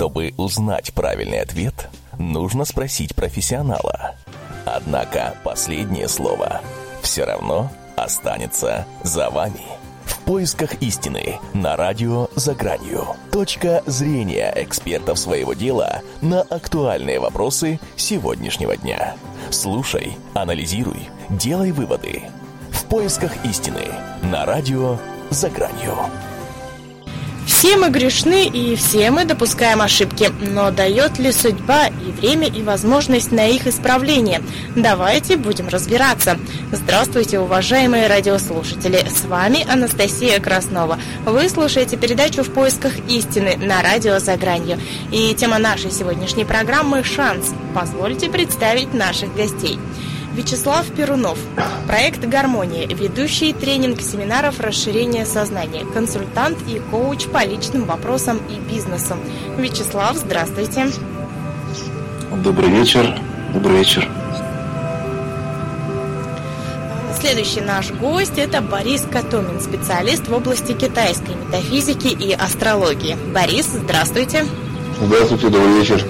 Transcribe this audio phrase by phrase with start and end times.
[0.00, 4.14] Чтобы узнать правильный ответ, нужно спросить профессионала.
[4.64, 6.62] Однако последнее слово
[7.02, 9.60] все равно останется за вами.
[10.06, 13.08] В поисках истины на радио «За гранью».
[13.30, 19.16] Точка зрения экспертов своего дела на актуальные вопросы сегодняшнего дня.
[19.50, 22.22] Слушай, анализируй, делай выводы.
[22.70, 23.88] В поисках истины
[24.22, 24.96] на радио
[25.28, 25.98] «За гранью».
[27.46, 32.62] Все мы грешны и все мы допускаем ошибки, но дает ли судьба и время, и
[32.62, 34.42] возможность на их исправление?
[34.76, 36.38] Давайте будем разбираться.
[36.72, 39.04] Здравствуйте, уважаемые радиослушатели.
[39.08, 40.98] С вами Анастасия Краснова.
[41.26, 44.78] Вы слушаете передачу «В поисках истины» на радио «За гранью».
[45.10, 47.52] И тема нашей сегодняшней программы «Шанс».
[47.74, 49.78] Позвольте представить наших гостей.
[50.40, 51.36] Вячеслав Перунов,
[51.86, 59.16] проект «Гармония», ведущий тренинг семинаров расширения сознания, консультант и коуч по личным вопросам и бизнесу.
[59.58, 60.86] Вячеслав, здравствуйте.
[62.42, 63.20] Добрый вечер.
[63.52, 64.08] Добрый вечер.
[67.20, 73.14] Следующий наш гость– это Борис Катомин, специалист в области китайской метафизики и астрологии.
[73.34, 74.46] Борис, здравствуйте.
[75.02, 76.02] Здравствуйте, добрый вечер.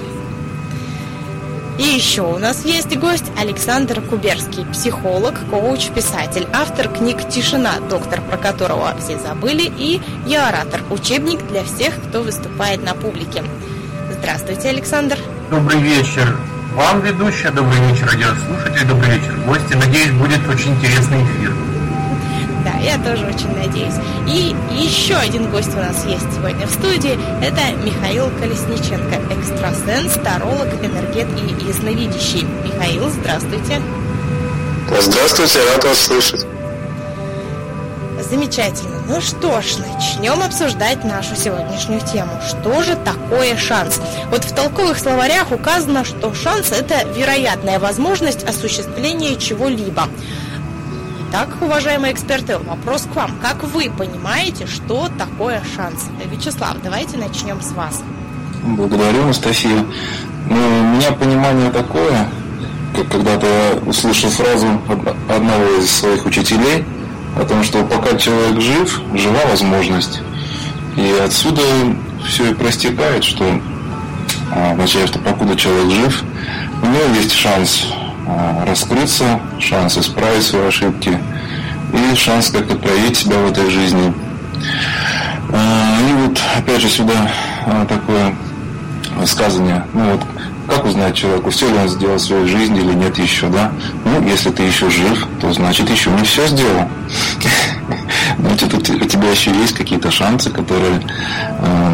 [1.81, 8.21] И еще у нас есть гость Александр Куберский, психолог, коуч, писатель, автор книг «Тишина», доктор,
[8.21, 13.43] про которого все забыли, и «Я оратор», учебник для всех, кто выступает на публике.
[14.11, 15.17] Здравствуйте, Александр.
[15.51, 16.37] Добрый вечер
[16.75, 19.73] вам, ведущая, добрый вечер, радиослушатели, добрый вечер, гости.
[19.73, 21.70] Надеюсь, будет очень интересный эфир.
[22.65, 23.95] Да, я тоже очень надеюсь.
[24.27, 27.19] И еще один гость у нас есть сегодня в студии.
[27.43, 32.47] Это Михаил Колесниченко, экстрасенс, таролог, энергет и ясновидящий.
[32.65, 33.81] Михаил, здравствуйте.
[35.01, 36.47] Здравствуйте, рад вас слышать.
[38.31, 39.01] Замечательно.
[39.09, 42.31] Ну что ж, начнем обсуждать нашу сегодняшнюю тему.
[42.47, 44.01] Что же такое шанс?
[44.31, 50.05] Вот в толковых словарях указано, что шанс– это вероятная возможность осуществления чего-либо.
[51.31, 53.31] Итак, уважаемые эксперты, вопрос к вам.
[53.41, 56.09] Как вы понимаете, что такое шанс?
[56.29, 58.03] Вячеслав, давайте начнем с вас.
[58.65, 59.87] Благодарю, Анастасия.
[60.49, 62.29] Ну, у меня понимание такое,
[62.97, 64.67] как когда-то я услышал фразу
[65.29, 66.85] одного из своих учителей
[67.41, 70.23] о том, что пока человек жив, жива возможность.
[70.97, 71.63] И отсюда
[72.27, 73.45] все и простекает, что
[74.51, 76.25] а, означает, что покуда человек жив,
[76.83, 77.87] у него есть шанс
[78.67, 81.19] раскрыться, шанс исправить свои ошибки
[81.93, 84.13] и шанс как-то проявить себя в этой жизни.
[85.53, 87.31] А, и вот опять же сюда
[87.67, 88.35] а, такое
[89.17, 90.21] высказывание, ну вот
[90.69, 93.73] как узнать человеку, все ли он сделал в своей жизни или нет еще, да?
[94.05, 96.89] Ну, если ты еще жив, то значит еще не все сделал.
[98.39, 101.01] Значит, у тебя еще есть какие-то шансы, которые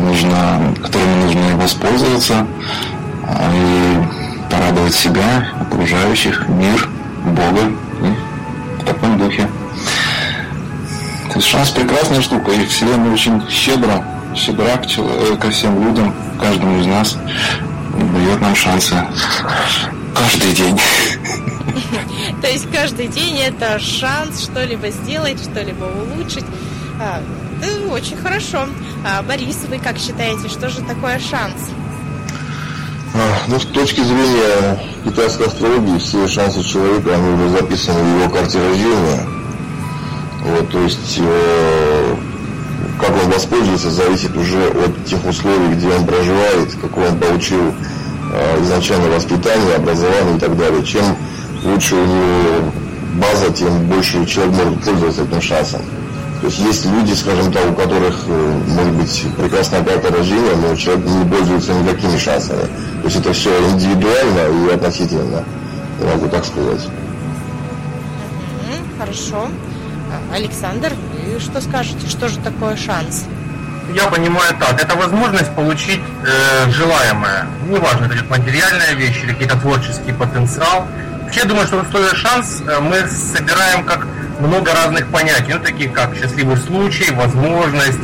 [0.04, 2.46] нужно, которыми нужно воспользоваться.
[3.54, 3.98] И
[4.66, 6.88] порадовать себя, окружающих, мир,
[7.24, 7.72] Бога
[8.02, 9.48] и в таком духе.
[11.28, 16.14] То есть шанс прекрасная штука, и Вселенная очень щедро, щедра к человеку, ко всем людям,
[16.40, 17.16] каждому из нас
[18.12, 18.96] дает нам шансы
[20.14, 20.78] каждый день.
[22.42, 26.44] То есть каждый день это шанс что-либо сделать, что-либо улучшить.
[27.00, 27.20] А,
[27.90, 28.66] очень хорошо.
[29.04, 31.54] А, Борис, вы как считаете, что же такое шанс?
[33.18, 38.30] А, ну, с точки зрения китайской астрологии, все шансы человека, они уже записаны в его
[38.30, 39.26] карте рождения.
[40.44, 42.14] Вот, то есть, э,
[43.00, 47.72] как он воспользуется, зависит уже от тех условий, где он проживает, какое он получил
[48.34, 50.84] э, изначальное воспитание, образование и так далее.
[50.84, 51.16] Чем
[51.64, 52.70] лучше у него
[53.14, 55.80] база, тем больше человек может пользоваться этим шансом.
[56.40, 60.76] То есть есть люди, скажем так, у которых э, может быть прекрасная карта рождения, но
[60.76, 62.68] человек не пользуется никакими шансами.
[63.06, 65.44] То есть это все индивидуально и относительно.
[66.00, 66.88] Я могу так сказать.
[68.98, 69.46] Хорошо.
[70.34, 70.92] Александр,
[71.24, 72.08] вы что скажете?
[72.08, 73.26] Что же такое шанс?
[73.94, 74.82] Я понимаю так.
[74.82, 77.46] Это возможность получить э, желаемое.
[77.68, 80.88] Неважно, это материальная вещь или какой-то творческий потенциал.
[81.22, 84.04] Вообще, я думаю, что в условии шанс э, мы собираем как
[84.40, 88.00] много разных понятий, ну, такие как счастливый случай, возможность,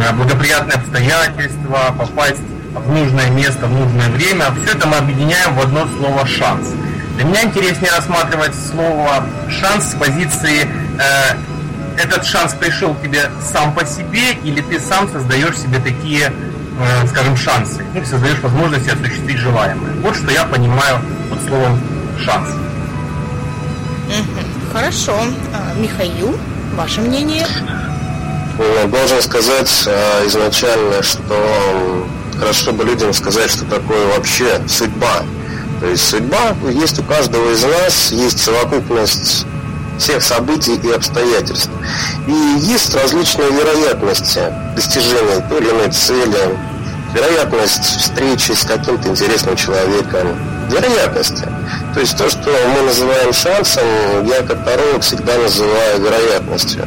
[0.00, 2.38] э, благоприятные обстоятельства, попасть
[2.78, 4.46] в нужное место, в нужное время.
[4.62, 6.68] Все это мы объединяем в одно слово «шанс».
[7.16, 13.84] Для меня интереснее рассматривать слово «шанс» с позиции э, «этот шанс пришел тебе сам по
[13.84, 19.94] себе» или ты сам создаешь себе такие, э, скажем, шансы, ну, создаешь возможности осуществить желаемое.
[19.96, 21.80] Вот что я понимаю под словом
[22.24, 22.48] «шанс».
[24.72, 25.16] Хорошо.
[25.52, 26.38] А, Михаил,
[26.76, 27.46] ваше мнение?
[28.90, 29.88] Должен сказать
[30.26, 32.06] изначально, что
[32.38, 35.22] хорошо бы людям сказать, что такое вообще судьба.
[35.80, 39.46] То есть судьба есть у каждого из нас, есть совокупность
[39.98, 41.70] всех событий и обстоятельств.
[42.26, 44.40] И есть различные вероятности
[44.74, 46.58] достижения той или иной цели,
[47.14, 50.38] вероятность встречи с каким-то интересным человеком,
[50.70, 51.48] вероятности.
[51.94, 53.82] То есть то, что мы называем шансом,
[54.26, 56.86] я как таролог всегда называю вероятностью.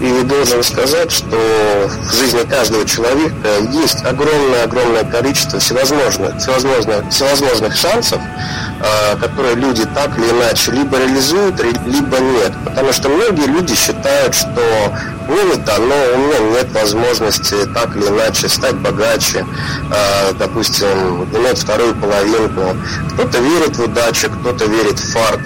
[0.00, 8.20] И должен сказать, что в жизни каждого человека есть огромное-огромное количество всевозможных, всевозможных, всевозможных шансов,
[9.20, 12.52] которые люди так или иначе либо реализуют, либо нет.
[12.64, 14.92] Потому что многие люди считают, что
[15.28, 19.44] мне не дано, у меня нет возможности так или иначе стать богаче,
[19.90, 22.76] а, допустим, иметь вторую половинку.
[23.14, 25.40] Кто-то верит в удачу, кто-то верит в фарт.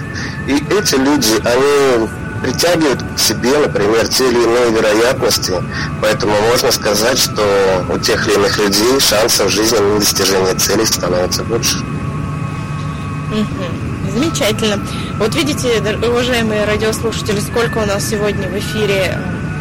[0.47, 2.07] И эти люди, они
[2.41, 5.53] притягивают к себе, например, те или иные вероятности.
[6.01, 10.85] Поэтому можно сказать, что у тех или иных людей шансов в жизни на достижение целей
[10.85, 11.77] становится больше.
[14.11, 14.79] Замечательно.
[15.17, 19.17] Вот видите, уважаемые радиослушатели, сколько у нас сегодня в эфире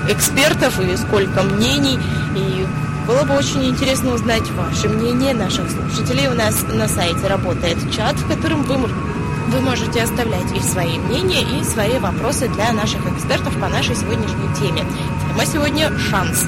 [0.06, 1.98] э, экспертов и сколько мнений.
[2.36, 2.66] И
[3.06, 6.28] было бы очень интересно узнать ваше мнение наших слушателей.
[6.28, 11.42] У нас на сайте работает чат, в котором вы, вы можете оставлять и свои мнения,
[11.42, 14.84] и свои вопросы для наших экспертов по нашей сегодняшней теме.
[15.28, 16.46] Тема сегодня «Шанс».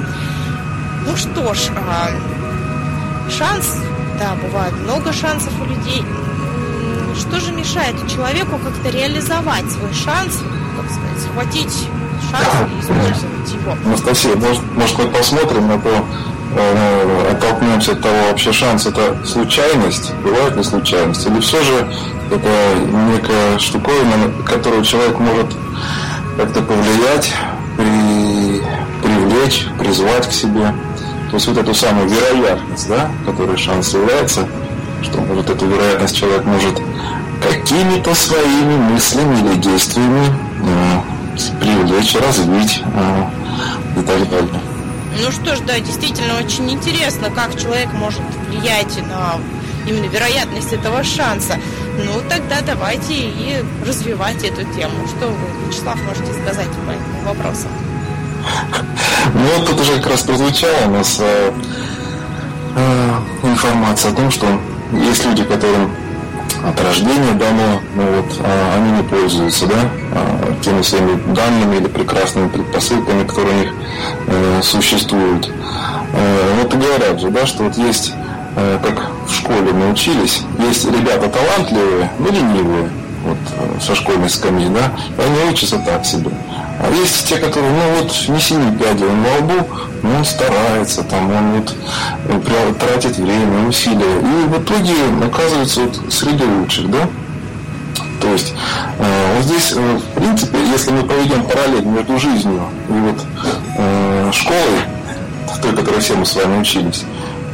[1.06, 2.10] Ну что ж, а,
[3.30, 3.78] шанс,
[4.18, 6.02] да, бывает много шансов у людей,
[7.16, 10.42] что же мешает человеку как-то реализовать свой шанс,
[10.76, 11.88] как сказать, схватить
[12.30, 13.76] шанс и использовать его?
[13.84, 16.06] Анастасия, может, может мы посмотрим на то,
[16.56, 21.88] э, оттолкнемся от того, вообще шанс это случайность, бывает ли случайность, или все же
[22.30, 22.74] это
[23.12, 25.46] некая штуковина, на которую человек может
[26.36, 27.32] как-то повлиять,
[27.76, 28.62] при,
[29.02, 30.74] привлечь, призвать к себе.
[31.30, 34.46] То есть вот эту самую вероятность, да, которой шанс является,
[35.06, 36.80] что вот эту вероятность человек может
[37.42, 40.26] какими-то своими мыслями или действиями
[40.62, 41.00] э,
[41.60, 44.60] привлечь, развить э, и так далее.
[45.22, 49.36] Ну что ж, да, действительно очень интересно, как человек может влиять на
[49.86, 51.56] именно вероятность этого шанса.
[52.04, 55.06] Ну, тогда давайте и развивать эту тему.
[55.06, 57.66] Что вы, Вячеслав, можете сказать по этому вопросу?
[59.34, 61.52] Ну, тут уже как раз прозвучала у нас э,
[62.76, 63.10] э,
[63.42, 64.46] информация о том, что
[64.92, 65.90] есть люди, которым
[66.64, 69.74] от рождения дано, ну вот, а, они не пользуются, да,
[70.12, 73.74] а, теми своими данными или прекрасными предпосылками, которые у них
[74.26, 75.50] э, существуют.
[76.12, 78.12] Э, вот и говорят же, да, что вот есть,
[78.56, 82.90] э, как в школе научились, есть ребята талантливые, но ленивые,
[83.26, 84.92] вот э, со школьной скамьи, да,
[85.22, 86.30] они учатся так себе.
[86.78, 89.68] А есть те, которые, ну вот, не синий пядя на лбу,
[90.02, 91.74] но он старается, там, он вот
[92.28, 94.20] э, тратит время, усилия.
[94.20, 94.94] И в итоге
[95.24, 97.08] оказывается вот среди лучших, да?
[98.20, 98.54] То есть
[98.98, 103.24] э, вот здесь, э, в принципе, если мы проведем параллель между жизнью и вот
[103.78, 104.80] э, школой,
[105.46, 107.04] в той, которой все мы с вами учились,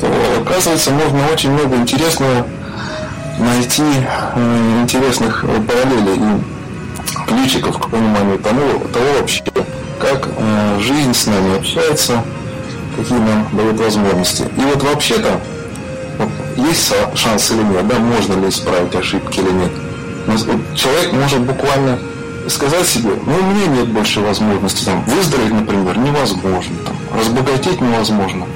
[0.00, 0.08] то
[0.40, 2.46] оказывается можно очень много интересного
[3.38, 3.82] найти
[4.34, 8.60] э, интересных параллелей и ключиков к пониманию того,
[8.92, 9.42] того вообще,
[9.98, 12.22] как э, жизнь с нами общается,
[12.96, 14.44] какие нам дают возможности.
[14.56, 15.40] И вот вообще-то,
[16.18, 19.72] вот, есть шанс или нет, да, можно ли исправить ошибки или нет.
[20.26, 20.34] Но
[20.76, 21.98] человек может буквально
[22.48, 28.46] сказать себе, ну у меня нет больше возможности, там, выздороветь, например, невозможно, там, разбогатеть невозможно.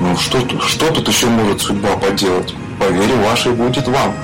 [0.00, 2.54] Ну что, что тут еще может судьба поделать?
[2.78, 4.14] По вере вашей будет вам.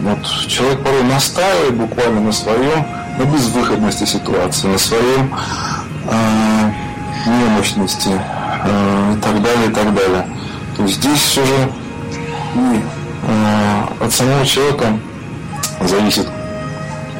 [0.00, 2.86] Вот человек порой настаивает буквально на своем,
[3.18, 5.34] на безвыходности ситуации, на своем
[6.10, 6.70] э,
[7.26, 8.12] немощности,
[8.64, 10.26] Э, и так далее, и так далее.
[10.76, 11.70] То есть здесь все же
[12.54, 12.82] и
[13.28, 14.86] э, от самого человека
[15.80, 16.26] зависит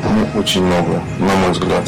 [0.03, 1.85] ну, очень много, на мой взгляд.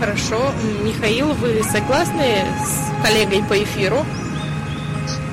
[0.00, 0.40] Хорошо.
[0.82, 4.04] Михаил, вы согласны с коллегой по эфиру?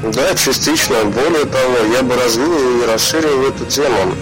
[0.04, 1.06] Да, частично.
[1.06, 4.14] Более того, я бы развил и расширил эту тему.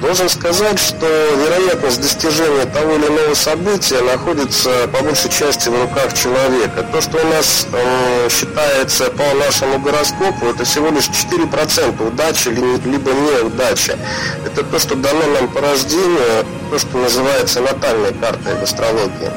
[0.00, 6.12] Должен сказать, что вероятность достижения того или иного события находится по большей части в руках
[6.14, 6.84] человека.
[6.90, 13.10] То, что у нас э, считается по нашему гороскопу, это всего лишь 4% удачи либо
[13.12, 13.96] неудачи.
[14.44, 19.30] Это то, что дано нам по рождению, то, что называется натальной картой в астрологии.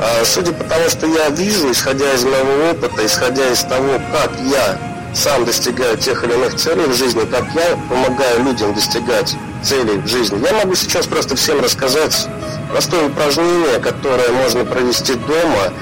[0.00, 4.32] А, судя по тому, что я вижу, исходя из моего опыта, исходя из того, как
[4.40, 4.78] я
[5.14, 10.06] сам достигаю тех или иных целей в жизни, как я помогаю людям достигать целей в
[10.06, 10.42] жизни.
[10.44, 12.28] Я могу сейчас просто всем рассказать
[12.70, 15.72] простое упражнение, которое можно провести дома,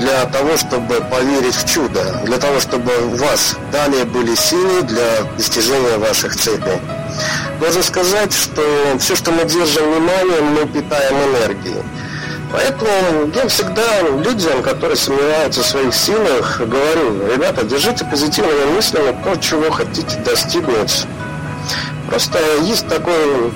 [0.00, 5.22] для того, чтобы поверить в чудо, для того, чтобы у вас далее были силы для
[5.36, 6.80] достижения ваших целей.
[7.60, 8.62] Должен сказать, что
[8.98, 11.82] все, что мы держим вниманием, мы питаем энергией.
[12.54, 19.34] Поэтому я всегда людям, которые сомневаются в своих силах, говорю, ребята, держите позитивными мыслями то,
[19.34, 21.04] чего хотите достигнуть.
[22.08, 23.52] Просто есть такой,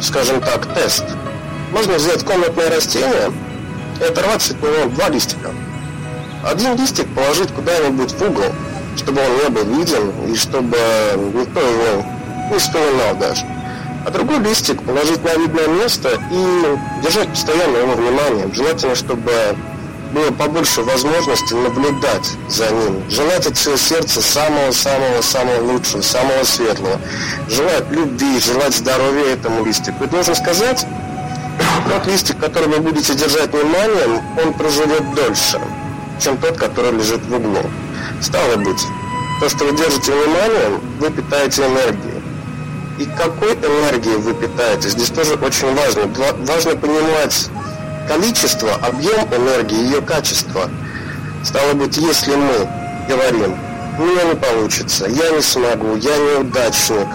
[0.00, 1.04] скажем так, тест.
[1.70, 3.30] Можно взять комнатное растение
[4.00, 5.50] и оторвать от него два листика.
[6.42, 8.54] Один листик положить куда-нибудь в угол,
[8.96, 10.78] чтобы он не был виден и чтобы
[11.34, 12.06] никто его
[12.50, 13.44] не вспоминал даже.
[14.04, 18.48] А другой листик положить на видное место и держать постоянно его внимание.
[18.52, 19.32] Желательно, чтобы
[20.12, 23.02] было побольше возможности наблюдать за ним.
[23.10, 26.98] Желать от всего сердца самого-самого-самого лучшего, самого светлого.
[27.48, 30.04] Желать любви, желать здоровья этому листику.
[30.04, 30.86] И должен сказать,
[31.88, 35.60] тот листик, который вы будете держать вниманием, он проживет дольше,
[36.22, 37.62] чем тот, который лежит в углу.
[38.20, 38.82] Стало быть,
[39.40, 42.09] то, что вы держите вниманием, вы питаете энергией.
[43.00, 44.90] И какой энергией вы питаете?
[44.90, 46.02] Здесь тоже очень важно.
[46.44, 47.48] Важно понимать
[48.06, 50.68] количество, объем энергии, ее качество.
[51.42, 52.68] Стало быть, если мы
[53.08, 53.56] говорим,
[53.98, 57.08] у меня не получится, я не смогу, я неудачник,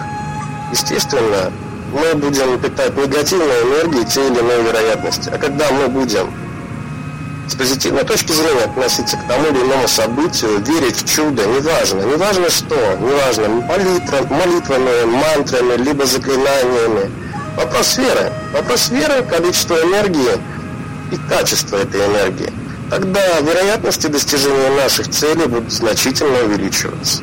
[0.72, 1.52] естественно,
[1.92, 5.30] мы будем питать негативной энергией те или иные вероятности.
[5.32, 6.34] А когда мы будем
[7.48, 12.50] с позитивной точки зрения относиться к тому или иному событию, верить в чудо, неважно, неважно
[12.50, 17.10] что, неважно, молитва, молитвами, мантрами, либо заклинаниями.
[17.56, 18.32] Вопрос веры.
[18.52, 20.38] Вопрос веры, количество энергии
[21.12, 22.52] и качество этой энергии.
[22.90, 27.22] Тогда вероятности достижения наших целей будут значительно увеличиваться.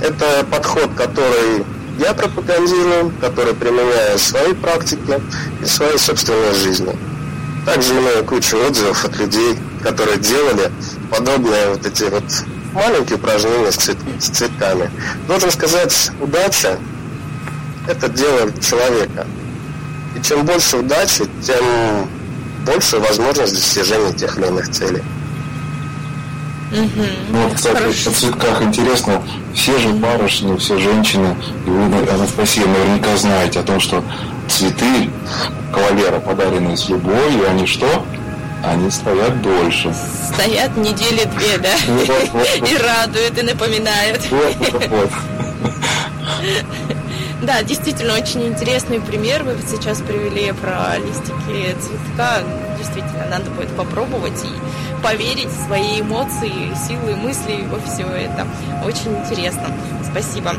[0.00, 1.64] Это подход, который
[1.98, 5.20] я пропагандирую, который применяю в своей практике
[5.60, 6.96] и в своей собственной жизни.
[7.64, 10.70] Также имею кучу отзывов от людей, которые делали
[11.10, 12.24] подобные вот эти вот
[12.72, 14.90] маленькие упражнения с, цвет, с цветками.
[15.28, 16.78] Должен сказать, удача–
[17.88, 19.26] это дело человека.
[20.16, 21.64] И чем больше удачи, тем
[22.64, 25.02] больше возможность достижения тех или иных целей.
[26.72, 27.06] Угу.
[27.30, 28.10] Ну, вот, кстати, Хорошо.
[28.10, 29.22] о цветках интересно.
[29.54, 34.02] Все же барышни, все женщины, и вы, Анастасия, наверняка знаете о том, что
[34.52, 35.10] цветы
[35.72, 38.04] кавалера, подаренные с любовью, они что?
[38.62, 39.92] Они стоят дольше.
[40.32, 41.74] Стоят недели две, да?
[41.88, 42.70] Вот, вот, вот.
[42.70, 44.30] И радуют, и напоминают.
[44.30, 45.10] Вот, вот, вот.
[47.42, 52.42] Да, действительно, очень интересный пример вы сейчас привели про листики цветка.
[52.78, 58.46] Действительно, надо будет попробовать и поверить в свои эмоции, силы, мысли во все это.
[58.84, 59.74] Очень интересно.
[60.08, 60.54] Спасибо.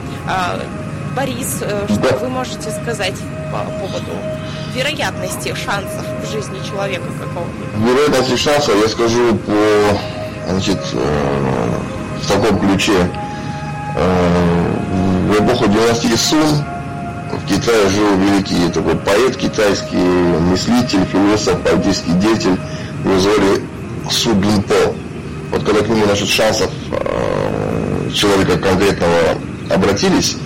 [1.15, 3.15] Борис, э, что вы можете сказать
[3.51, 4.11] по поводу
[4.73, 7.67] вероятности шансов в жизни человека какого-нибудь?
[7.87, 11.69] Вероятности шансов я скажу по, значит, э,
[12.19, 13.07] в таком ключе.
[13.95, 14.73] Э,
[15.27, 16.63] в эпоху династии Сун
[17.31, 22.57] в Китае жил великий такой поэт, китайский мыслитель, философ, политический деятель,
[23.03, 23.61] его звали
[24.09, 24.95] Су Бинпо.
[25.51, 26.71] Вот когда к нему насчет шансов
[28.11, 29.37] человека конкретного
[29.69, 30.37] обратились,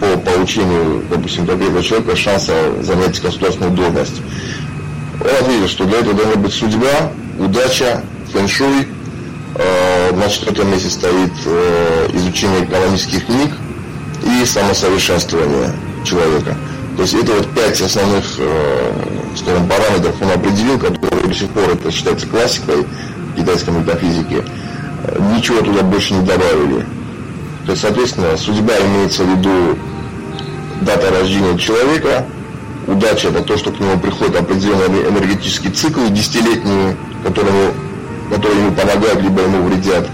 [0.00, 2.52] по получению, допустим, конкретного человека шанса
[2.82, 4.20] занять государственную должность,
[5.20, 8.02] он ответил, что для этого должна быть судьба, удача,
[8.32, 8.88] фэншуй,
[9.56, 13.52] э, на четвертом месте стоит э, изучение экономических книг,
[14.24, 15.70] и самосовершенствование
[16.04, 16.56] человека.
[16.96, 18.92] То есть это вот пять основных, э,
[19.36, 22.86] скажем, параметров он определил, которые до сих пор это считается классикой
[23.36, 24.42] китайской метафизики.
[25.36, 26.86] Ничего туда больше не добавили.
[27.64, 29.78] То есть, соответственно, судьба имеется в виду
[30.82, 32.26] дата рождения человека,
[32.86, 37.72] удача это то, что к нему приходит определенный энергетический цикл, десятилетние, которому,
[38.30, 40.08] которые ему помогают, либо ему вредят.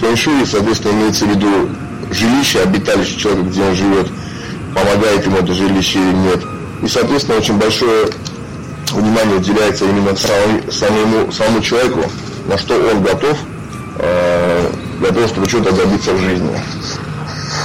[0.00, 1.68] Фэншуй, соответственно, имеется в виду
[2.10, 4.08] жилище, обиталище человека, где он живет,
[4.74, 6.40] помогает ему это жилище или нет.
[6.82, 8.06] И, соответственно, очень большое
[8.92, 12.00] внимание уделяется именно самому, самому человеку,
[12.48, 13.36] на что он готов
[13.98, 16.50] э, для того, чтобы чего-то добиться в жизни.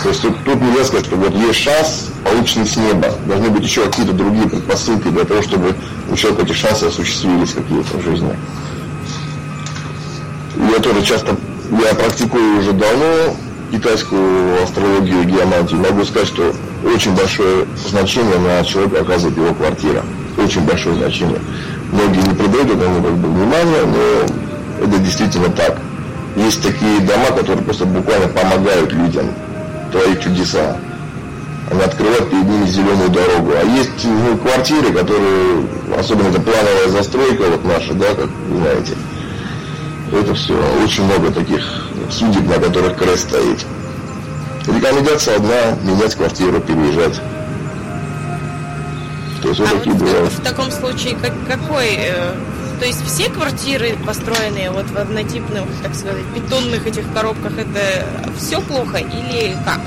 [0.03, 3.12] То есть тут, тут нельзя сказать, что вот есть шанс, полученный с неба.
[3.25, 5.75] Должны быть еще какие-то другие предпосылки для того, чтобы
[6.09, 8.36] у человека эти шансы осуществились какие-то в жизни.
[10.71, 11.36] Я тоже часто,
[11.71, 13.36] я практикую уже давно,
[13.71, 20.03] китайскую астрологию и геомантию, могу сказать, что очень большое значение на человека оказывает его квартира.
[20.38, 21.39] Очень большое значение.
[21.91, 25.77] Многие не придают этому как бы, внимания, но это действительно так.
[26.36, 29.25] Есть такие дома, которые просто буквально помогают людям
[29.91, 30.77] творить чудеса.
[31.71, 33.51] Они открывают перед ними зеленую дорогу.
[33.59, 35.65] А есть ну, квартиры, которые,
[35.98, 38.93] особенно это плановая застройка вот наша, да, как вы знаете,
[40.12, 40.55] Это все.
[40.83, 41.62] Очень много таких
[42.09, 43.65] судеб, на которых крест стоит.
[44.65, 47.19] Рекомендация одна– менять квартиру, переезжать.
[49.41, 50.31] То есть а вот такие вот бывают.
[50.33, 52.33] В таком случае как, какой э,
[52.79, 58.05] то есть все квартиры, построенные вот в однотипных, так сказать, бетонных этих коробках, это
[58.38, 59.79] все плохо или как?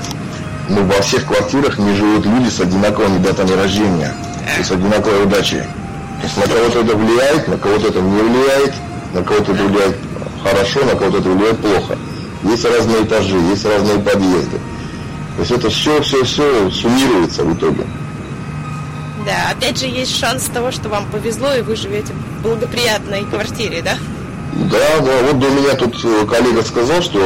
[0.69, 4.13] Ну, во всех квартирах не живут люди с одинаковыми датами рождения,
[4.59, 5.63] и с одинаковой удачей.
[6.21, 8.73] То есть на кого-то это влияет, на кого-то это не влияет,
[9.13, 9.97] на кого-то это влияет
[10.43, 11.97] хорошо, на кого-то это влияет плохо.
[12.43, 14.57] Есть разные этажи, есть разные подъезды.
[15.35, 17.83] То есть это все, все, все суммируется в итоге.
[19.25, 23.81] Да, опять же есть шанс того, что вам повезло и вы живете в благоприятной квартире,
[23.81, 23.97] да?
[24.53, 27.19] Да, да, вот до меня тут э, коллега сказал, что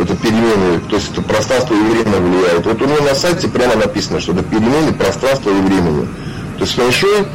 [0.00, 2.66] это перемены, то есть это пространство и время влияет.
[2.66, 6.08] Вот у него на сайте прямо написано, что это перемены пространства и времени.
[6.56, 7.26] То есть фэншуй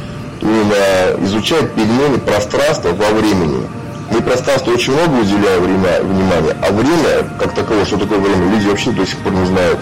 [0.42, 3.66] именно изучает перемены пространства во времени.
[4.10, 8.68] Мы пространству очень много уделяем время, внимания, а время, как таковое, что такое время, люди
[8.68, 9.78] вообще до сих пор не знают.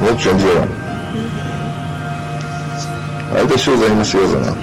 [0.00, 0.66] Вот в чем дело.
[3.34, 4.56] А это все взаимосвязано.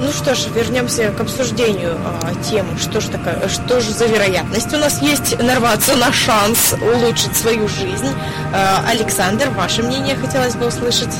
[0.00, 2.78] Ну что ж, вернемся к обсуждению а, темы.
[2.78, 7.66] Что же такое, что же за вероятность у нас есть нарваться на шанс улучшить свою
[7.66, 8.14] жизнь?
[8.54, 11.14] А, Александр, ваше мнение хотелось бы услышать.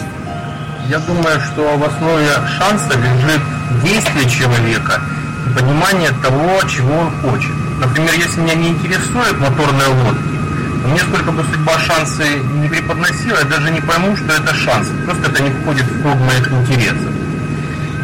[0.88, 3.42] Я думаю, что в основе шанса лежит
[3.82, 5.02] действие человека
[5.44, 7.50] и понимание того, чего он хочет.
[7.80, 10.37] Например, если меня не интересует моторная лодка,
[10.86, 12.24] мне сколько бы судьба шансы
[12.60, 14.88] не преподносила, я даже не пойму, что это шанс.
[15.04, 17.12] Просто это не входит в круг моих интересов.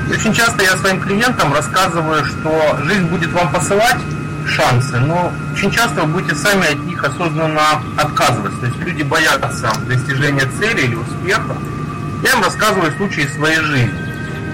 [0.08, 3.98] И очень часто я своим клиентам рассказываю, что жизнь будет вам посылать
[4.46, 8.60] шансы, но очень часто вы будете сами от них осознанно отказываться.
[8.60, 11.56] То есть люди боятся достижения цели или успеха.
[12.22, 13.94] Я им рассказываю случаи своей жизни.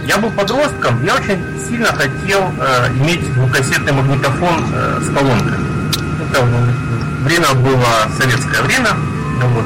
[0.06, 5.66] Я был подростком, я очень сильно хотел э, иметь двухкассетный магнитофон э, с колонками.
[6.30, 6.40] Это
[7.20, 8.90] время было советское время.
[9.40, 9.64] Вот.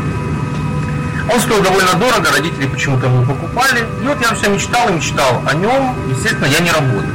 [1.33, 3.87] Он стоил довольно дорого, родители почему-то его покупали.
[4.03, 5.95] И вот я все мечтал и мечтал о нем.
[6.09, 7.11] Естественно, я не работал.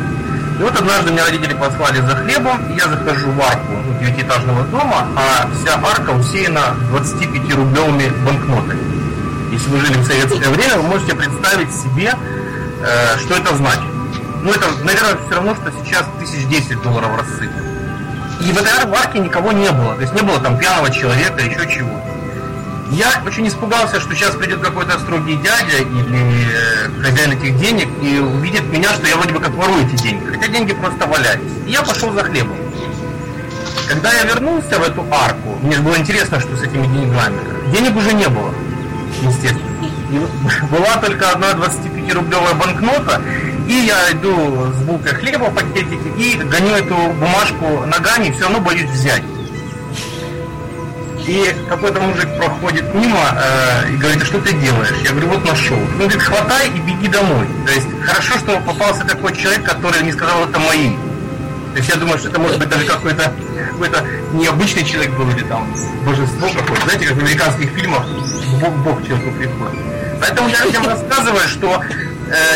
[0.60, 4.64] И вот однажды меня родители послали за хлебом, и я захожу в арку ну, девятиэтажного
[4.66, 8.82] дома, а вся арка усеяна 25-рублевыми банкнотами.
[9.54, 12.14] Если вы жили в советское время, вы можете представить себе,
[12.82, 13.86] э, что это значит.
[14.44, 17.69] Ну, это, наверное, все равно, что сейчас тысяч десять долларов рассыпано.
[18.42, 19.96] И в этой арке никого не было.
[19.96, 22.00] То есть не было там пьяного человека, еще чего.
[22.92, 28.20] Я очень испугался, что сейчас придет какой-то строгий дядя или э, хозяин этих денег и
[28.20, 30.26] увидит меня, что я вроде бы как ворую эти деньги.
[30.26, 31.52] Хотя деньги просто валялись.
[31.68, 32.58] И я пошел за хлебом.
[33.88, 37.38] Когда я вернулся в эту арку, мне же было интересно, что с этими деньгами.
[37.72, 38.54] Денег уже не было,
[39.22, 39.70] естественно.
[40.12, 40.18] И
[40.72, 43.22] была только одна 25-рублевая банкнота,
[43.70, 48.62] и я иду с булкой хлеба в пакетике и гоню эту бумажку ногами, все равно
[48.62, 49.22] боюсь взять.
[51.28, 54.98] И какой-то мужик проходит мимо э, и говорит, что ты делаешь?
[55.04, 55.78] Я говорю, вот нашел.
[55.78, 57.48] Он говорит, хватай и беги домой.
[57.68, 61.00] То есть хорошо, что попался такой человек, который не сказал это моим.
[61.74, 63.32] То есть я думаю, что это может быть даже какой-то
[63.72, 64.04] какой-то
[64.34, 65.72] необычный человек был или там
[66.04, 66.86] божество какое-то.
[66.86, 68.08] Знаете, как в американских фильмах
[68.60, 69.80] Бог, Бог человеку приходит.
[70.20, 71.84] Поэтому я людям рассказываю, что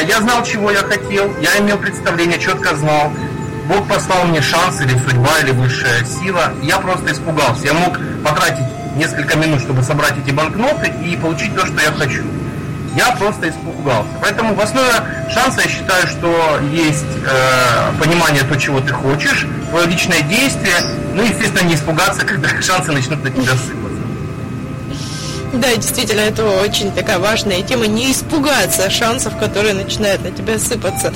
[0.08, 3.12] я знал, чего я хотел, я имел представление, четко знал.
[3.68, 6.54] Бог послал мне шанс или судьба, или высшая сила.
[6.62, 7.66] Я просто испугался.
[7.66, 12.24] Я мог потратить несколько минут, чтобы собрать эти банкноты и получить то, что я хочу.
[12.96, 14.12] Я просто испугался.
[14.22, 14.92] Поэтому в основе
[15.34, 20.76] шанса я считаю, что есть э, понимание то, чего ты хочешь, твое личное действие,
[21.16, 23.83] ну естественно, не испугаться, когда шансы начнут на тебя сыпаться.
[25.54, 27.86] Да, действительно, это очень такая важная тема.
[27.86, 31.14] Не испугаться шансов, которые начинают на тебя сыпаться.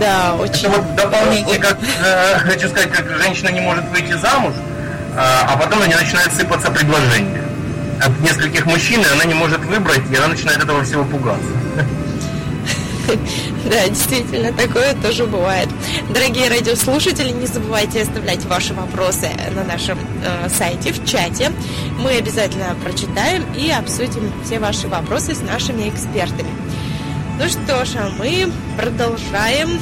[0.00, 0.68] Да, очень.
[0.68, 5.56] Это вот дополнение, как э, хочу сказать, как женщина не может выйти замуж, э, а
[5.56, 7.42] потом на нее начинает сыпаться предложение
[8.00, 11.46] от нескольких мужчин, и она не может выбрать, и она начинает этого всего пугаться.
[13.70, 15.68] Да, действительно, такое тоже бывает.
[16.10, 21.52] Дорогие радиослушатели, не забывайте оставлять ваши вопросы на нашем э, сайте, в чате.
[21.98, 26.50] Мы обязательно прочитаем и обсудим все ваши вопросы с нашими экспертами.
[27.38, 29.78] Ну что ж, а мы продолжаем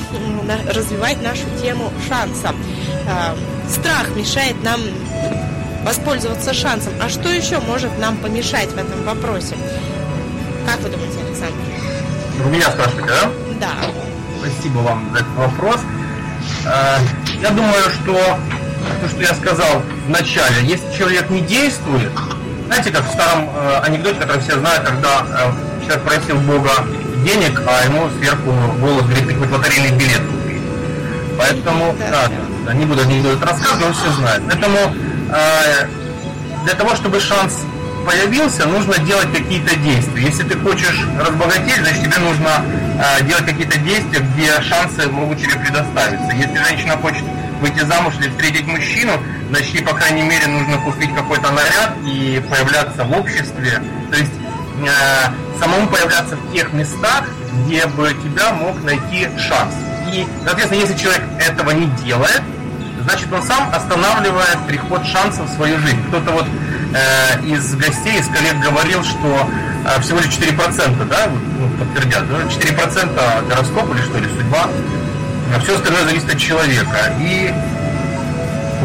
[0.68, 2.54] развивать нашу тему шанса.
[3.06, 3.36] Э,
[3.70, 4.80] страх мешает нам
[5.84, 6.92] воспользоваться шансом.
[7.00, 9.54] А что еще может нам помешать в этом вопросе?
[10.66, 11.95] Как вы думаете, Александр?
[12.38, 13.31] Вы меня спрашиваете, да?
[13.61, 13.72] Да.
[14.38, 15.81] Спасибо вам за этот вопрос.
[16.66, 16.99] Э,
[17.40, 18.38] я думаю, что
[19.01, 22.12] то, что я сказал в начале, если человек не действует,
[22.66, 26.72] знаете, как в старом э, анекдоте, который все знают, когда э, человек просил Бога
[27.25, 30.61] денег, а ему сверху голос говорит, ты хоть лотерейный билет купи.
[31.38, 32.29] Поэтому, да,
[32.66, 34.44] да, не буду не буду рассказывать, но все знают.
[34.46, 34.79] Поэтому
[36.64, 37.64] для того, чтобы шанс
[38.06, 40.22] появился, нужно делать какие-то действия.
[40.22, 42.64] Если ты хочешь разбогатеть, значит тебе нужно
[42.98, 46.30] э, делать какие-то действия, где шансы могут тебе предоставиться.
[46.36, 47.24] Если женщина хочет
[47.60, 49.12] выйти замуж или встретить мужчину,
[49.50, 53.82] значит ей, по крайней мере, нужно купить какой-то наряд и появляться в обществе.
[54.10, 54.32] То есть
[54.86, 57.24] э, самому появляться в тех местах,
[57.64, 59.74] где бы тебя мог найти шанс.
[60.12, 62.42] И, соответственно, если человек этого не делает,
[63.06, 66.02] значит он сам останавливает приход шансов в свою жизнь.
[66.08, 66.46] Кто-то вот
[66.92, 69.48] э, из гостей, из коллег говорил, что
[69.84, 74.68] э, всего лишь 4%, да, ну, подтвердят, да, 4% гороскоп или что ли, судьба,
[75.54, 77.14] а все остальное зависит от человека.
[77.20, 77.54] И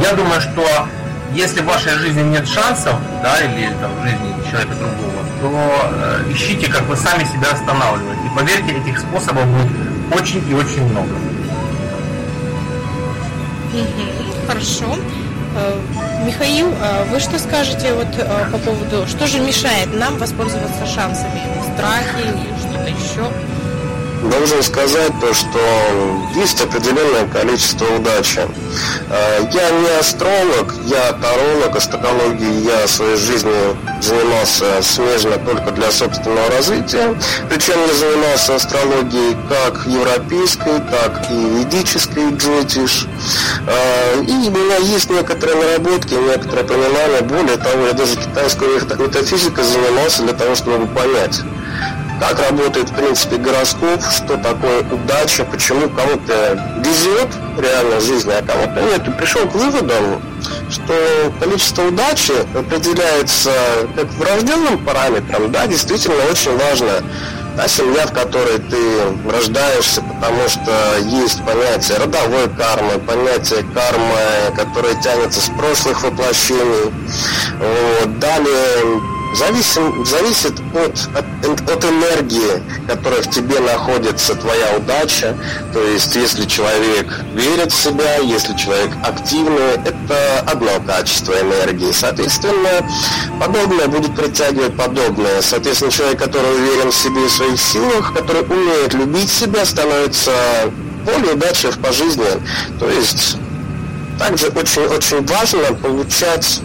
[0.03, 0.87] я думаю, что
[1.33, 6.31] если в вашей жизни нет шансов, да, или там, в жизни человека другого, то э,
[6.31, 8.21] ищите, как вы сами себя останавливаете.
[8.23, 9.71] И поверьте, этих способов будет
[10.13, 11.09] очень и очень много.
[14.47, 14.97] Хорошо.
[15.55, 15.79] Э,
[16.25, 21.41] Михаил, а вы что скажете вот э, по поводу, что же мешает нам воспользоваться шансами?
[21.73, 23.31] Страхи или что-то еще?
[24.29, 25.59] Должен сказать то, что
[26.35, 28.41] есть определенное количество удачи.
[29.09, 33.51] Э, я не астролог, я таролог, астрологией я в своей жизни
[34.01, 37.15] занимался смежно только для собственного развития.
[37.49, 43.07] Причем я занимался астрологией как европейской, так и ведической джотиш.
[43.67, 47.21] Э, и у меня есть некоторые наработки, некоторое понимание.
[47.21, 51.41] Более того, я даже китайской метафизикой занимался для того, чтобы понять,
[52.21, 58.43] как работает, в принципе, гороскоп, что такое удача, почему кому-то везет реально в жизни, а
[58.43, 59.07] кому-то нет.
[59.07, 60.21] И пришел к выводу,
[60.69, 63.51] что количество удачи определяется
[63.95, 67.03] как врожденным параметром, да, действительно очень важно
[67.57, 68.77] та семья, в которой ты
[69.29, 70.71] рождаешься, потому что
[71.03, 76.93] есть понятие родовой кармы, понятие кармы, которое тянется с прошлых воплощений.
[77.57, 78.19] Вот.
[78.19, 79.01] Далее
[79.33, 85.37] зависим, зависит от, от, от энергии, которая в тебе находится, твоя удача.
[85.73, 91.91] То есть, если человек верит в себя, если человек активный, это одно качество энергии.
[91.91, 92.87] Соответственно,
[93.39, 95.41] подобное будет притягивать подобное.
[95.41, 100.31] Соответственно, человек, который уверен в себе и в своих силах, который умеет любить себя, становится
[101.05, 102.25] более удачлив по жизни.
[102.79, 103.37] То есть,
[104.19, 106.61] также очень-очень важно получать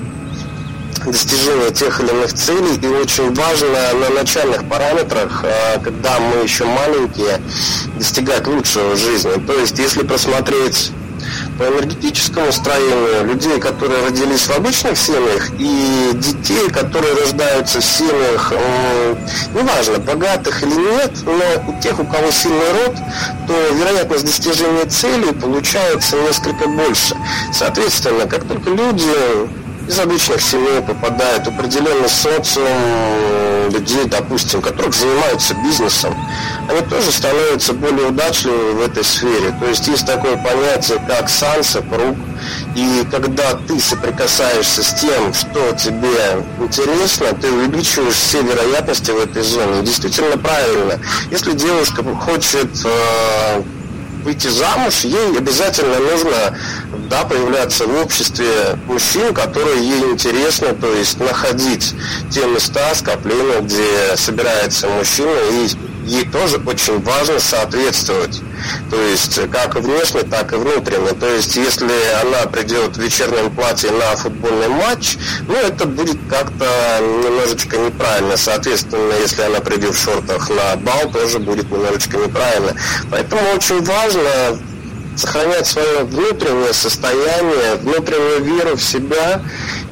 [1.13, 6.65] достижения тех или иных целей, и очень важно на начальных параметрах, а, когда мы еще
[6.65, 7.41] маленькие,
[7.97, 9.33] достигать лучшего жизни.
[9.47, 10.93] То есть, если просмотреть
[11.59, 18.53] по энергетическому строению людей, которые родились в обычных семьях, и детей, которые рождаются в семьях,
[19.55, 22.97] неважно, богатых или нет, но у тех, у кого сильный род,
[23.47, 27.17] то вероятность достижения целей получается несколько больше.
[27.53, 32.67] Соответственно, как только люди из обычных семей попадают в определенный социум
[33.71, 36.15] людей, допустим, которых занимаются бизнесом,
[36.69, 39.55] они тоже становятся более удачливыми в этой сфере.
[39.61, 42.17] То есть есть такое понятие, как санса, круг.
[42.75, 49.43] И когда ты соприкасаешься с тем, что тебе интересно, ты увеличиваешь все вероятности в этой
[49.43, 49.83] зоне.
[49.83, 51.01] Действительно правильно.
[51.31, 53.63] Если девушка хочет э,
[54.27, 56.59] выйти замуж, ей обязательно нужно
[57.09, 61.95] да, появляться в обществе мужчин, которые ей интересны, то есть находить
[62.31, 65.69] те места скопления, где собирается мужчина, и
[66.07, 68.41] ей тоже очень важно соответствовать.
[68.91, 71.13] То есть как внешне, так и внутренне.
[71.13, 71.93] То есть если
[72.23, 75.17] она придет в вечернем платье на футбольный матч,
[75.49, 76.67] ну это будет как-то
[77.01, 78.37] немножечко неправильно.
[78.37, 82.75] Соответственно, если она придет в шортах на бал, тоже будет немножечко неправильно.
[83.11, 84.59] Поэтому очень важно
[85.17, 89.41] сохранять свое внутреннее состояние, внутреннюю веру в себя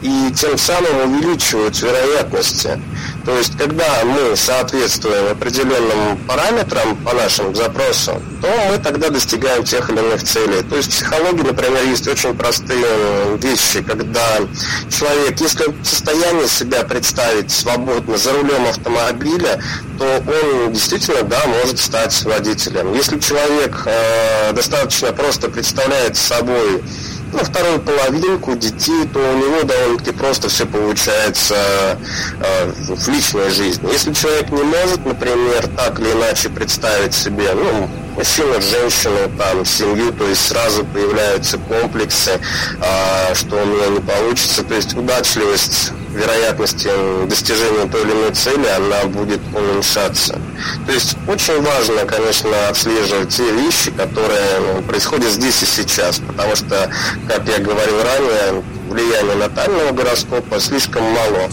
[0.03, 2.79] и тем самым увеличивать вероятности.
[3.25, 9.89] То есть, когда мы соответствуем определенным параметрам по нашим запросам, то мы тогда достигаем тех
[9.89, 10.63] или иных целей.
[10.69, 12.85] То есть, в психологии, например, есть очень простые
[13.39, 14.39] вещи, когда
[14.91, 19.59] человек, если в состоянии себя представить свободно за рулем автомобиля,
[19.99, 22.93] то он действительно, да, может стать водителем.
[22.95, 26.83] Если человек э, достаточно просто представляет собой
[27.35, 31.55] ну, вторую половинку детей, то у него довольно-таки просто все получается
[32.41, 33.91] э, в личной жизни.
[33.93, 40.13] Если человек не может, например, так или иначе представить себе, ну, мужчину, женщину, там, семью,
[40.13, 42.41] то есть сразу появляются комплексы,
[42.81, 46.91] э, что у меня не получится, то есть удачливость вероятности
[47.27, 50.39] достижения той или иной цели, она будет уменьшаться.
[50.87, 56.55] То есть очень важно, конечно, отслеживать те вещи, которые ну, происходят здесь и сейчас, потому
[56.55, 56.89] что,
[57.29, 61.51] как я говорил ранее, влияние натального гороскопа слишком мало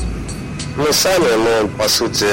[0.75, 2.25] мы сами, мы, по сути,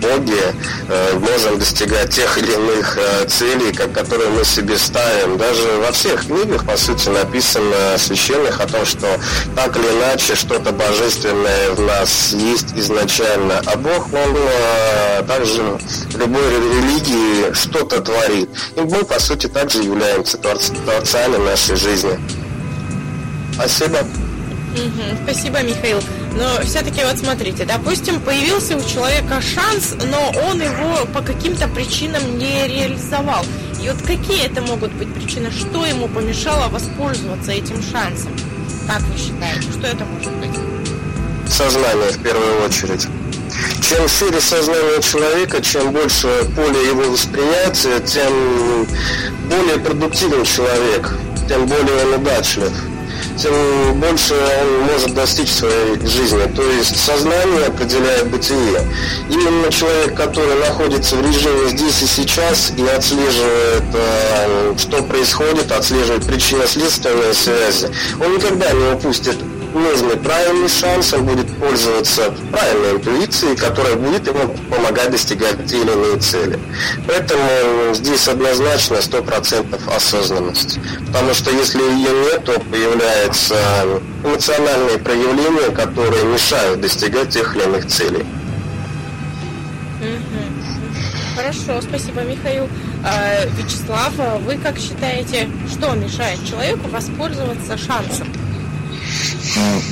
[0.00, 0.40] боги,
[0.88, 5.36] э, можем достигать тех или иных э, целей, которые мы себе ставим.
[5.36, 9.06] Даже во всех книгах, по сути, написано священных о том, что
[9.54, 13.60] так или иначе что-то божественное в нас есть изначально.
[13.66, 18.48] А Бог, Он э, также в любой религии что-то творит.
[18.76, 22.18] И мы, по сути, также являемся творцами нашей жизни.
[23.54, 23.98] Спасибо.
[24.76, 26.00] Угу, спасибо, Михаил.
[26.32, 32.38] Но все-таки вот смотрите, допустим, появился у человека шанс, но он его по каким-то причинам
[32.38, 33.44] не реализовал.
[33.82, 35.50] И вот какие это могут быть причины?
[35.50, 38.32] Что ему помешало воспользоваться этим шансом?
[38.86, 41.50] Как вы считаете, что это может быть?
[41.50, 43.06] Сознание в первую очередь.
[43.88, 48.86] Чем шире сознание человека, чем больше поле его восприятия, тем
[49.48, 51.14] более продуктивен человек,
[51.48, 52.72] тем более он удачлив
[53.36, 56.42] тем больше он может достичь своей жизни.
[56.54, 58.82] То есть сознание определяет бытие.
[59.28, 66.24] Именно человек, который находится в режиме здесь и сейчас и отслеживает, э, что происходит, отслеживает
[66.24, 69.36] причинно-следственные связи, он никогда не упустит
[69.76, 75.90] нужный правильный шанс, он будет пользоваться правильной интуицией, которая будет ему помогать достигать те или
[75.90, 76.58] иные цели.
[77.06, 80.78] Поэтому здесь однозначно 100% осознанность.
[81.06, 83.56] Потому что если ее нет, то появляются
[84.24, 88.26] эмоциональные проявления, которые мешают достигать тех или иных целей.
[91.36, 92.66] Хорошо, спасибо, Михаил.
[93.04, 98.26] А, Вячеслав, вы как считаете, что мешает человеку воспользоваться шансом?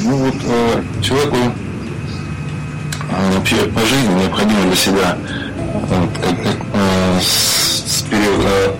[0.02, 1.36] Ну вот э, человеку
[3.10, 5.16] э, вообще по жизни необходимо для себя,
[5.90, 8.76] э, с, периода,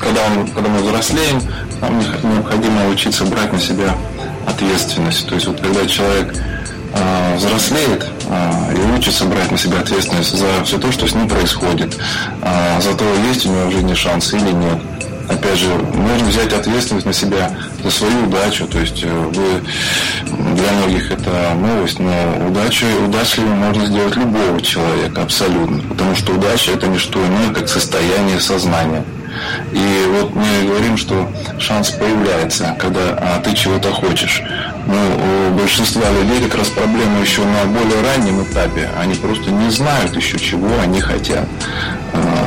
[0.00, 1.40] когда, он, когда мы взрослеем,
[1.80, 3.96] нам необходимо учиться брать на себя
[4.46, 5.26] ответственность.
[5.28, 6.34] То есть вот когда человек
[6.94, 11.28] э, взрослеет э, и учится брать на себя ответственность за все то, что с ним
[11.28, 11.96] происходит,
[12.42, 14.78] э, за то, есть у него в жизни шанс или нет
[15.30, 17.50] опять же, можно взять ответственность на себя
[17.82, 18.66] за свою удачу.
[18.66, 19.62] То есть э, вы,
[20.54, 25.82] для многих это новость, но удачу, удачливым можно сделать любого человека абсолютно.
[25.88, 29.04] Потому что удача это не что иное, как состояние сознания.
[29.72, 34.42] И вот мы говорим, что шанс появляется, когда а, ты чего-то хочешь.
[34.86, 38.90] Но у большинства людей как раз проблема еще на более раннем этапе.
[38.98, 41.46] Они просто не знают еще, чего они хотят.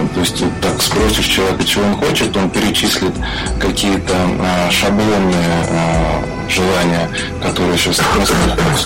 [0.10, 3.14] То есть так спросишь человека, чего он хочет, он перечислит
[3.60, 7.10] какие-то а, шаблонные а, желания,
[7.42, 8.00] которые сейчас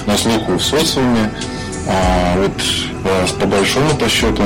[0.05, 1.31] на слуху, на в социуме.
[1.87, 2.53] А, вот
[3.03, 4.43] по, по большому по счету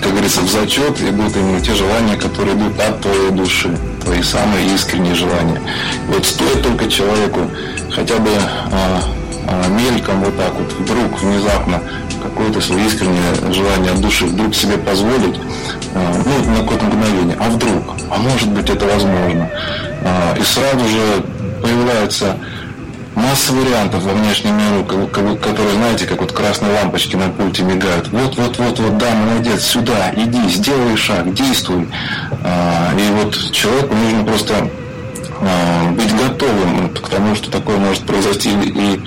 [0.00, 4.74] как говорится, в зачет идут именно те желания, которые идут от твоей души, твои самые
[4.74, 5.60] искренние желания.
[6.08, 7.50] Вот стоит только человеку
[7.90, 8.30] хотя бы
[8.70, 9.02] а,
[9.46, 11.82] а, мельком вот так вот, вдруг, внезапно,
[12.38, 15.34] какое-то свое искреннее желание от души вдруг себе позволить,
[15.94, 19.50] а, ну, на какое-то мгновение, а вдруг, а может быть это возможно.
[20.04, 21.24] А, и сразу же
[21.60, 22.36] появляется
[23.16, 28.08] масса вариантов во внешнем миру, которые, знаете, как вот красные лампочки на пульте мигают.
[28.12, 31.88] Вот, вот, вот, вот, да, молодец, сюда, иди, сделай шаг, действуй.
[32.44, 34.70] А, и вот человеку нужно просто
[35.92, 39.00] быть готовым к тому, что такое может произойти и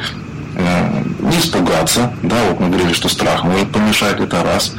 [1.19, 4.73] не испугаться, да, вот мы говорили, что страх может помешать, это раз.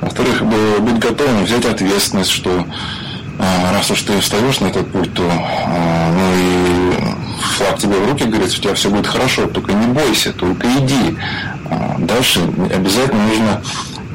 [0.00, 2.66] Во-вторых, быть готовым взять ответственность, что
[3.38, 6.92] а, раз уж ты встаешь на этот путь, то ну и
[7.56, 11.16] флаг тебе в руки, говорит, у тебя все будет хорошо, только не бойся, только иди.
[11.70, 12.40] А, дальше
[12.72, 13.62] обязательно нужно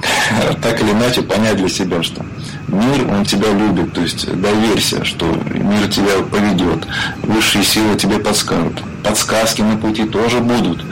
[0.62, 2.26] так или иначе понять для себя, что
[2.68, 6.88] мир, он тебя любит, то есть доверься, что мир тебя поведет,
[7.24, 8.82] высшие силы тебе подскажут.
[9.04, 10.84] Подсказки на пути тоже будут.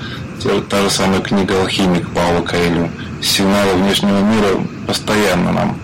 [0.70, 2.90] Та же самая книга «Алхимик» Павла Каэлю.
[3.22, 5.78] Сигналы внешнего мира постоянно нам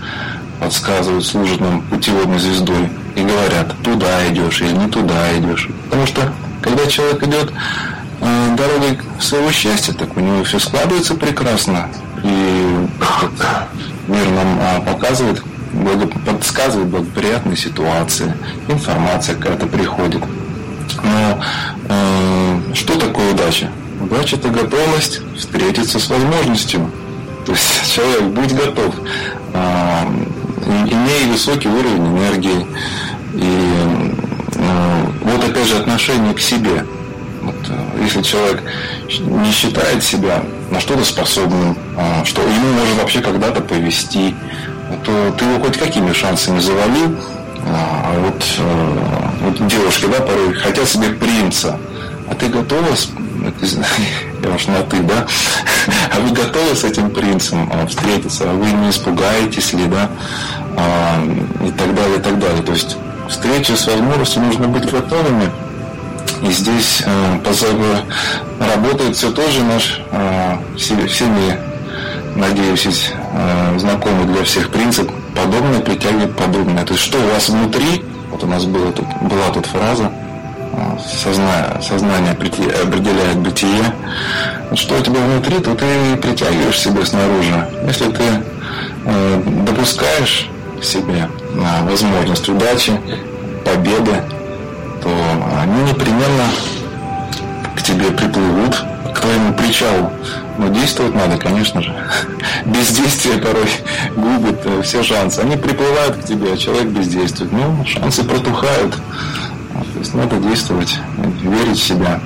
[0.59, 5.69] подсказывают, служат нам путеводной звездой и говорят, туда идешь или не туда идешь.
[5.85, 6.31] Потому что
[6.61, 7.51] когда человек идет
[8.21, 11.89] э, дорогой своего счастья, так у него все складывается прекрасно.
[12.23, 12.87] И
[14.07, 18.33] мир нам э, показывает, благо, подсказывает благоприятные ситуации,
[18.69, 20.21] информация какая-то приходит.
[21.03, 21.43] Но
[22.73, 23.69] что такое удача?
[24.01, 26.89] Удача– это готовность встретиться с возможностью.
[27.45, 28.95] То есть человек, будь готов,
[29.53, 30.03] э,
[30.65, 32.67] имея высокий уровень энергии,
[33.33, 33.69] и
[34.55, 36.85] ну, вот опять же отношение к себе.
[37.41, 38.63] Вот, э, если человек
[39.19, 41.77] не считает себя на что-то способным,
[42.23, 44.33] что ему может вообще когда-то повести,
[45.03, 47.15] то ты его хоть какими шансами завали,
[47.65, 51.77] а, вот, э, вот девушки, да, порой хотят себе принца,
[52.29, 52.87] а ты готова,
[54.41, 55.27] я уж на ты, да,
[56.15, 60.09] а вы готовы с этим принцем а, встретиться, а вы не испугаетесь ли, да,
[61.65, 62.63] и так далее, и так далее.
[62.63, 62.97] То есть
[63.29, 65.49] встречи с возможностью нужно быть готовыми,
[66.41, 67.03] и здесь
[67.43, 68.03] позаго
[68.59, 70.01] работает все тоже наш
[70.77, 71.57] всеми,
[72.35, 73.11] надеюсь,
[73.77, 75.11] знакомый для всех принцип.
[75.35, 76.85] Подобное притягивает подобное.
[76.85, 78.03] То есть что у вас внутри,
[78.43, 80.11] у нас была тут, была тут фраза,
[80.73, 83.93] э, сознание, сознание определяет бытие.
[84.73, 87.67] Что у тебя внутри, то ты притягиваешь себе снаружи.
[87.87, 88.23] Если ты
[89.05, 90.49] э, допускаешь
[90.81, 92.93] себе э, возможность удачи,
[93.63, 94.21] победы,
[95.01, 95.09] то
[95.61, 96.45] они непременно
[97.75, 98.83] к тебе приплывут,
[99.23, 100.11] твоему причалу.
[100.57, 101.95] Но действовать надо, конечно же.
[102.65, 103.69] Бездействие порой
[104.15, 105.39] губит э, все шансы.
[105.39, 107.51] Они приплывают к тебе, а человек бездействует.
[107.51, 108.93] Ну, шансы протухают.
[109.93, 110.99] То есть надо действовать,
[111.41, 112.19] верить в себя.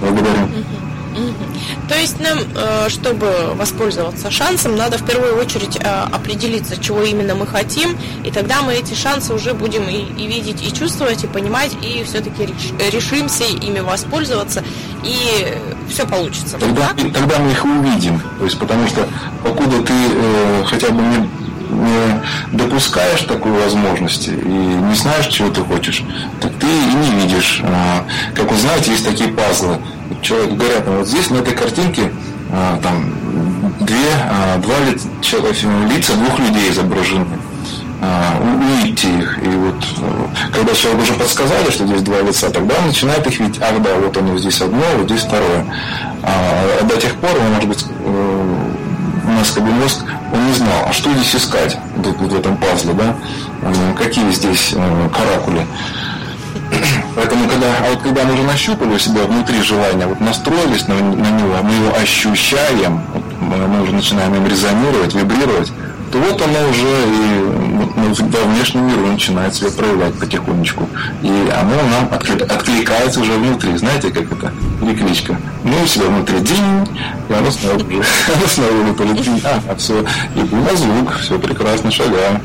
[0.00, 0.48] Благодарю.
[1.88, 7.34] То есть нам, э, чтобы воспользоваться шансом, надо в первую очередь э, определиться, чего именно
[7.34, 11.26] мы хотим, и тогда мы эти шансы уже будем и, и видеть, и чувствовать, и
[11.26, 12.48] понимать, и все-таки
[12.92, 14.64] решимся ими воспользоваться,
[15.04, 15.16] и
[15.88, 16.58] все получится.
[16.58, 18.20] Тогда, тогда мы их увидим.
[18.38, 19.06] То есть, потому что
[19.42, 21.28] покуда ты э, хотя бы не
[21.70, 26.02] не допускаешь такой возможности и не знаешь, чего ты хочешь,
[26.40, 27.62] так ты и не видишь.
[27.64, 28.04] А,
[28.34, 29.78] как вы знаете, есть такие пазлы
[30.22, 32.10] человек говорят, ну, вот здесь на этой картинке
[32.50, 33.12] а, там
[33.80, 34.92] две, а, два ли,
[35.94, 37.26] лица двух людей изображены.
[38.00, 39.38] А, увидите их.
[39.42, 43.40] И вот а, когда человек уже подсказали, что здесь два лица, тогда он начинает их
[43.40, 43.60] видеть.
[43.60, 45.66] Ах да, вот оно здесь одно, вот здесь второе.
[46.22, 48.56] А, до тех пор, может быть, э,
[49.24, 52.38] у нас как бы мозг, он не знал, а что здесь искать вот, вот в
[52.38, 53.16] этом пазле, да?
[53.98, 55.66] Какие здесь э, каракули.
[57.16, 60.94] Поэтому, когда, а вот когда мы уже нащупали у себя внутри желания, вот настроились на,
[60.94, 65.72] на него, мы его ощущаем, вот мы, мы уже начинаем им резонировать, вибрировать,
[66.10, 70.88] то вот оно уже и ну, во внешнем миру начинает себя проявлять потихонечку.
[71.22, 73.76] И оно нам откликается уже внутри.
[73.76, 74.52] Знаете, как это?
[74.80, 75.38] Перекличка.
[75.64, 76.88] Мы у себя внутри день,
[77.28, 78.02] и оно снова уже,
[78.70, 79.26] оно выпадет.
[79.44, 80.00] А, а все,
[80.34, 82.40] и на звук, все прекрасно, шагаем.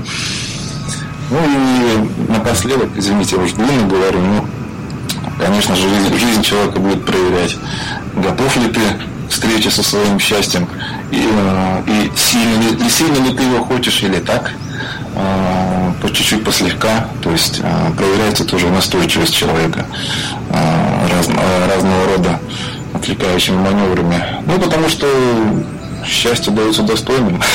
[1.33, 4.45] Ну и напоследок, извините, я уже длинно говорю, но,
[5.39, 7.57] конечно же, жизнь, жизнь человека будет проверять,
[8.15, 8.79] готов ли ты
[9.27, 10.67] к встрече со своим счастьем,
[11.09, 14.51] и, э, и, сильно, ли, и сильно ли ты его хочешь, или так,
[15.15, 19.87] э, по чуть-чуть, послегка, то есть э, проверяется тоже настойчивость человека
[20.51, 21.29] раз,
[21.67, 22.39] разного рода
[22.93, 24.23] отвлекающими маневрами.
[24.45, 25.07] Ну, потому что
[26.05, 27.41] счастье дается достойным.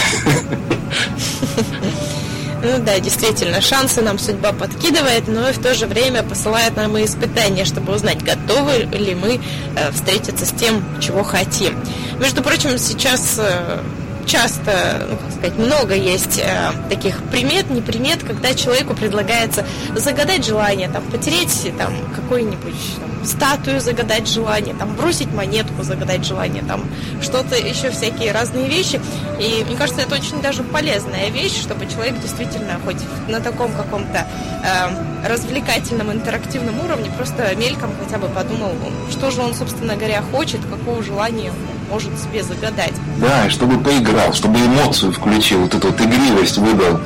[2.70, 6.98] Ну да, действительно, шансы нам судьба подкидывает, но и в то же время посылает нам
[6.98, 9.40] и испытания, чтобы узнать, готовы ли мы
[9.74, 11.74] э, встретиться с тем, чего хотим.
[12.20, 13.78] Между прочим, сейчас э,
[14.26, 19.64] часто, ну, как сказать, много есть э, таких примет, не примет, когда человеку предлагается
[19.96, 26.62] загадать желание, там, потереть там какой-нибудь там, статую, загадать желание, там, бросить монетку, загадать желание,
[26.62, 26.84] там,
[27.20, 29.00] что-то еще всякие разные вещи.
[29.40, 34.26] И мне кажется, это очень даже полезная вещь, чтобы человек действительно хоть на таком каком-то
[34.64, 38.72] э, развлекательном, интерактивном уровне просто мельком хотя бы подумал,
[39.10, 41.52] что же он, собственно говоря, хочет, какого желания
[41.90, 42.92] может себе загадать.
[43.18, 47.00] Да, и чтобы поиграл, чтобы эмоцию включил, вот эту вот игривость выдал.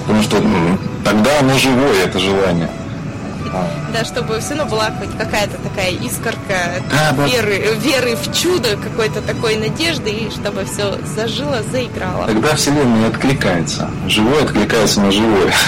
[0.00, 2.68] Потому что ну, тогда оно живое, это желание.
[3.92, 9.22] Да, чтобы все равно была хоть какая-то такая искорка да, веры, веры в чудо, какой-то
[9.22, 12.26] такой надежды, и чтобы все зажило, заиграло.
[12.26, 13.90] Тогда Вселенная откликается.
[14.08, 15.52] Живое откликается на живое.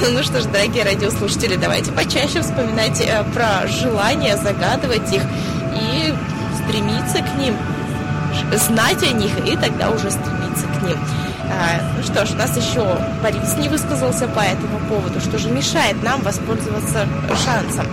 [0.00, 5.22] Ну что ж, дорогие радиослушатели, давайте почаще вспоминать э, про желания, загадывать их
[5.74, 6.14] и
[6.62, 7.56] стремиться к ним,
[8.52, 10.96] знать о них и тогда уже стремиться к ним.
[11.50, 12.84] А, ну что ж, у нас еще
[13.22, 15.20] Борис не высказался по этому поводу.
[15.20, 17.06] Что же мешает нам воспользоваться
[17.44, 17.86] шансом?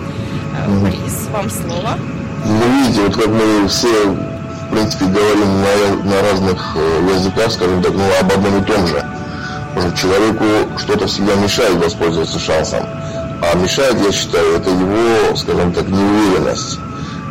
[0.54, 1.98] А, Борис, вам слово.
[2.44, 7.82] Ну, видите, вот как мы все, в принципе, говорим на, на разных э, языках, скажем
[7.82, 9.04] так, ну, об одном и том же.
[9.74, 10.44] Может, человеку
[10.78, 12.84] что-то всегда мешает воспользоваться шансом.
[13.42, 16.78] А мешает, я считаю, это его, скажем так, неуверенность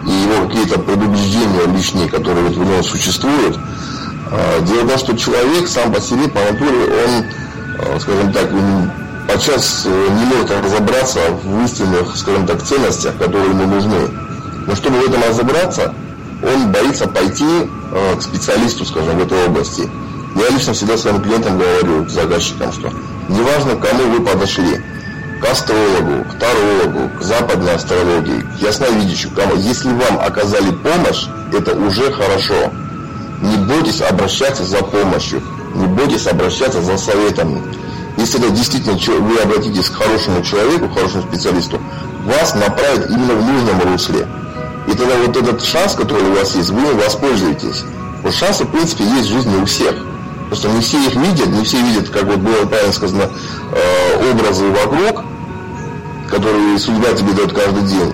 [0.05, 3.57] и его какие-то предубеждения лишние, которые вот в нем существуют.
[4.31, 7.25] А, дело в том, что человек сам по себе, по натуре, он,
[7.79, 8.49] а, скажем так,
[9.27, 14.09] подчас э, не может разобраться в истинных, скажем так, ценностях, которые ему нужны.
[14.67, 15.93] Но чтобы в этом разобраться,
[16.41, 19.89] он боится пойти э, к специалисту, скажем, в этой области.
[20.35, 22.91] Я лично всегда своим клиентам говорю, заказчикам, что
[23.29, 24.81] неважно, к кому вы подошли,
[25.41, 31.75] к астрологу, к тарологу, к западной астрологии, к ясновидящему, кому, если вам оказали помощь, это
[31.77, 32.71] уже хорошо.
[33.45, 35.41] Не бойтесь обращаться за помощью,
[35.75, 37.61] не бойтесь обращаться за советами.
[38.17, 41.79] Если это действительно вы обратитесь к хорошему человеку, хорошему специалисту,
[42.25, 44.27] вас направят именно в нужном русле.
[44.87, 47.83] И тогда вот этот шанс, который у вас есть, вы им воспользуетесь.
[48.23, 49.95] Вот шансы, в принципе, есть в жизни у всех.
[50.47, 53.29] Просто не все их видят, не все видят, как вот было правильно сказано,
[53.71, 55.23] э, образы вокруг,
[56.29, 58.13] которые судьба тебе дает каждый день.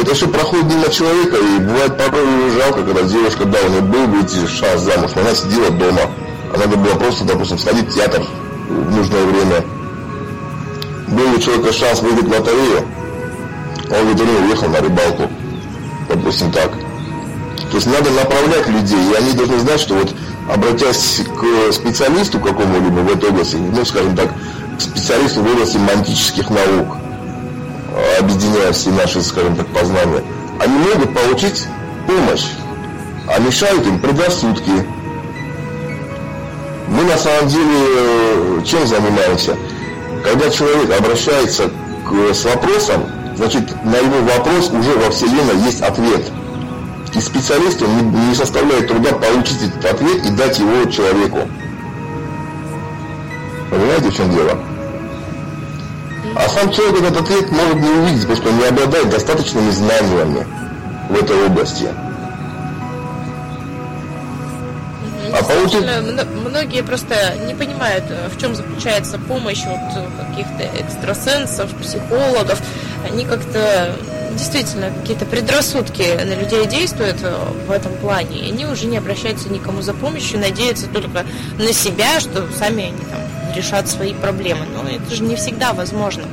[0.00, 4.06] Это все проходит мимо человека, и бывает порой жалко, когда девушка, да, у нее был
[4.06, 6.00] выйти шанс замуж, но она сидела дома.
[6.54, 8.22] А надо было просто, допустим, сходить в театр
[8.68, 9.64] в нужное время.
[11.08, 12.84] Был у человека шанс выиграть лотерею,
[13.90, 15.30] а он в итоге уехал на рыбалку.
[16.08, 16.72] Допустим так.
[17.70, 20.14] То есть надо направлять людей, и они должны знать, что вот
[20.52, 24.30] обратясь к специалисту какому-либо в этой области, ну, скажем так,
[24.76, 26.96] к специалисту в области мантических наук,
[28.18, 30.22] объединяя все наши, скажем так, познания,
[30.60, 31.64] они могут получить
[32.06, 32.46] помощь,
[33.28, 34.70] а мешают им предрассудки.
[36.88, 39.56] Мы на самом деле чем занимаемся?
[40.24, 41.70] Когда человек обращается
[42.08, 43.02] к, с вопросом,
[43.36, 46.22] значит, на его вопрос уже во Вселенной есть ответ–
[47.14, 51.40] и специалисту не, не составляет труда получить этот ответ и дать его человеку.
[53.70, 54.58] Понимаете, в чем дело?
[56.34, 60.46] А сам человек этот ответ может не увидеть, потому что он не обладает достаточными знаниями
[61.08, 61.88] в этой области.
[65.32, 65.84] А получить...
[66.44, 67.14] Многие просто
[67.46, 68.04] не понимают,
[68.34, 69.78] в чем заключается помощь вот
[70.28, 72.60] каких-то экстрасенсов, психологов.
[73.10, 73.94] Они как-то
[74.32, 77.34] действительно какие-то предрассудки на людей действуют э,
[77.66, 81.24] в этом плане, и они уже не обращаются никому за помощью, надеются только
[81.58, 83.21] на себя, что сами они там
[83.56, 84.66] решат свои проблемы.
[84.72, 86.24] Но это же не всегда возможно.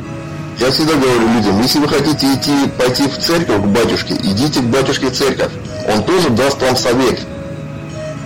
[0.59, 4.65] Я всегда говорю людям, если вы хотите идти, пойти в церковь к батюшке, идите к
[4.65, 5.51] батюшке в церковь.
[5.87, 7.19] Он тоже даст вам совет.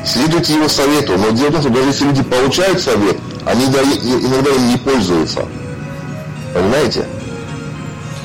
[0.03, 1.13] Следуйте его совету.
[1.17, 5.45] Но дело в том, что даже если люди получают совет, они иногда им не пользуются.
[6.53, 7.05] Понимаете?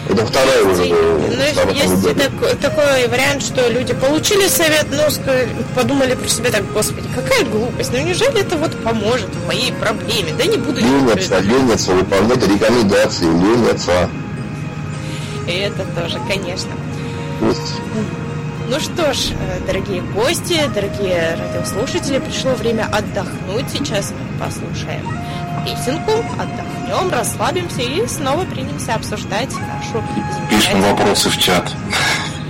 [0.08, 0.84] Это вторая уже.
[0.86, 5.02] Ну, есть такой, такой вариант, что люди получили совет, но
[5.74, 10.32] подумали про себя так, господи, какая глупость, ну неужели это вот поможет в моей проблеме?
[10.36, 14.08] Да не буду ленятся, ленятся, выполнять рекомендации, ленятся.
[15.46, 16.70] И это тоже, конечно.
[17.40, 17.74] Пусть.
[18.70, 23.64] Ну что ж, э, дорогие гости, дорогие радиослушатели, пришло время отдохнуть.
[23.72, 25.08] Сейчас послушаем
[25.64, 26.22] песенку,
[26.88, 30.02] отдохнем, расслабимся и снова примемся обсуждать нашу
[30.50, 31.72] Пишем вопросы в чат.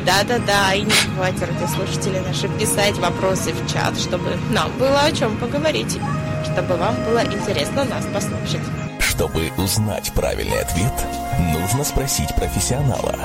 [0.04, 5.36] Да-да-да, и не забывайте, радиослушатели наши, писать вопросы в чат, чтобы нам было о чем
[5.36, 5.98] поговорить,
[6.44, 8.66] чтобы вам было интересно нас послушать.
[9.00, 10.92] Чтобы узнать правильный ответ,
[11.52, 13.16] нужно спросить профессионала.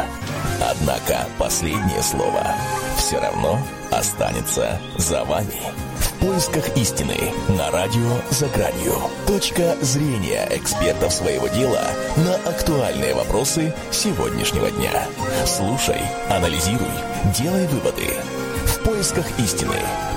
[0.59, 2.43] Однако последнее слово
[2.97, 3.59] все равно
[3.91, 5.61] останется за вами
[6.24, 8.95] поисках истины на радио «За гранью».
[9.28, 11.82] Точка зрения экспертов своего дела
[12.15, 15.05] на актуальные вопросы сегодняшнего дня.
[15.45, 15.99] Слушай,
[16.30, 16.88] анализируй,
[17.38, 18.07] делай выводы.
[18.65, 19.76] В поисках истины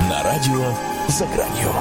[0.09, 0.73] на радио
[1.09, 1.75] «За гранью».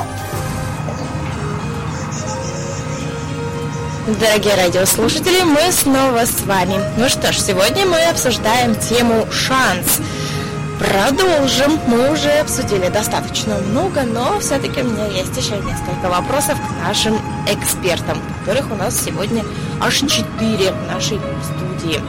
[4.19, 6.79] Дорогие радиослушатели, мы снова с вами.
[6.97, 9.99] Ну что ж, сегодня мы обсуждаем тему «Шанс».
[10.79, 11.79] Продолжим.
[11.87, 17.17] Мы уже обсудили достаточно много, но все-таки у меня есть еще несколько вопросов к нашим
[17.47, 19.43] экспертам, которых у нас сегодня
[19.79, 22.01] аж четыре в нашей студии.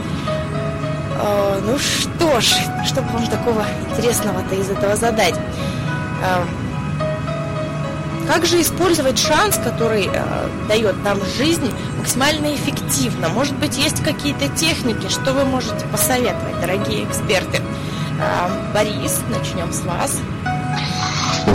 [1.19, 2.55] Э, ну что ж,
[2.85, 5.35] что бы вам такого интересного-то из этого задать?
[5.35, 6.43] Э,
[8.27, 13.29] как же использовать шанс, который э, дает нам жизнь, максимально эффективно?
[13.29, 17.61] Может быть, есть какие-то техники, что вы можете посоветовать, дорогие эксперты?
[18.19, 20.17] А, Борис, начнем с вас.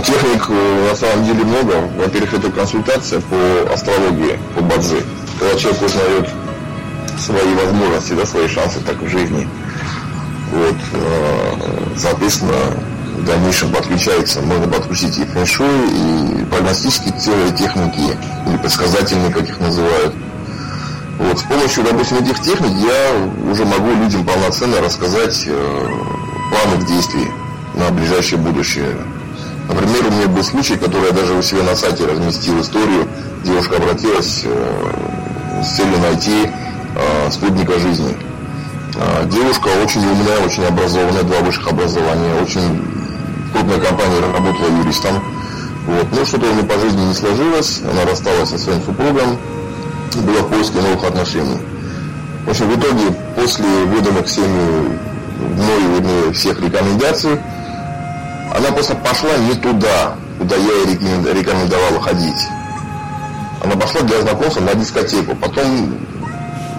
[0.04, 1.88] Техник э, на самом деле много.
[1.96, 5.02] Во-первых, это консультация по астрологии, по бадзи.
[5.40, 6.28] Когда человек узнает
[7.18, 9.48] свои возможности, да, свои шансы так в жизни.
[10.52, 11.52] Вот, э,
[11.96, 12.76] соответственно,
[13.18, 17.12] в дальнейшем подключается, можно подключить и фэншуй, и прогностические
[17.56, 20.14] техники, или предсказательные, как их называют.
[21.18, 25.88] Вот, с помощью, допустим, этих техник я уже могу людям полноценно рассказать э,
[26.62, 27.28] планов действий
[27.74, 28.96] на ближайшее будущее.
[29.68, 33.08] Например, у меня был случай, который я даже у себя на сайте разместил историю.
[33.44, 36.50] Девушка обратилась, э, с целью найти
[36.96, 38.14] э, спутника жизни.
[38.96, 42.84] Э, девушка очень умная, очень образованная, два высших образования, очень
[43.52, 45.22] крупная компания работала юристом.
[45.86, 46.06] Вот.
[46.12, 49.38] Но что-то у нее по жизни не сложилось, она рассталась со своим супругом,
[50.16, 51.58] была в поиске новых отношений.
[52.46, 54.98] В общем, в итоге, после выданных всеми
[55.42, 57.38] мною вернее, всех рекомендаций,
[58.54, 62.48] она просто пошла не туда, куда я ей рекомендовала ходить.
[63.62, 65.36] Она пошла для знакомства на дискотеку.
[65.36, 65.94] Потом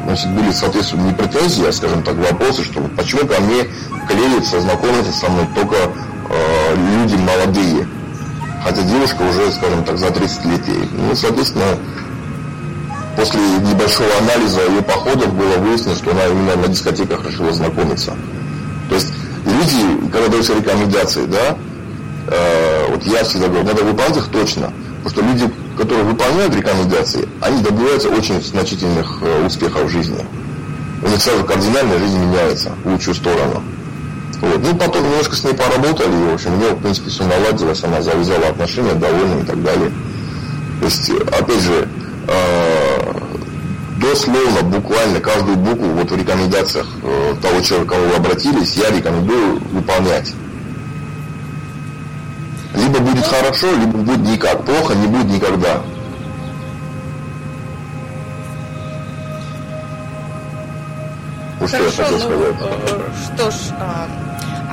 [0.05, 3.65] значит, были, соответственно, не претензии, а, скажем так, вопросы, что почему ко мне
[4.07, 7.87] клеятся, знакомятся со мной только э, люди молодые.
[8.63, 10.89] Хотя девушка уже, скажем так, за 30 лет ей.
[10.93, 11.77] Ну, соответственно,
[13.15, 18.13] после небольшого анализа ее походов было выяснено, что она именно на дискотеках решила знакомиться.
[18.93, 19.11] То есть
[19.45, 21.57] люди, когда даются рекомендации, да,
[22.27, 24.71] э, вот я всегда говорю, надо выполнять их точно.
[25.03, 30.23] Потому что люди, которые выполняют рекомендации, они добиваются очень значительных э, успехов в жизни.
[31.01, 33.63] У них сразу кардинально жизнь меняется в лучшую сторону.
[34.41, 34.61] Вот.
[34.61, 37.83] Ну, потом немножко с ней поработали, и, в общем, у нее, в принципе, все наладилось,
[37.83, 39.91] она завязала отношения, довольна и так далее.
[40.81, 41.87] То есть, опять же,
[42.27, 42.72] э,
[44.03, 49.59] дословно, буквально каждую букву вот в рекомендациях э, того человека, кого вы обратились, я рекомендую
[49.71, 50.33] выполнять.
[52.75, 54.63] Либо будет хорошо, либо будет никак.
[54.65, 55.81] Плохо не будет никогда.
[61.59, 62.55] Вот что я хотел ну, сказать.
[62.59, 64.07] Э, что ж, а,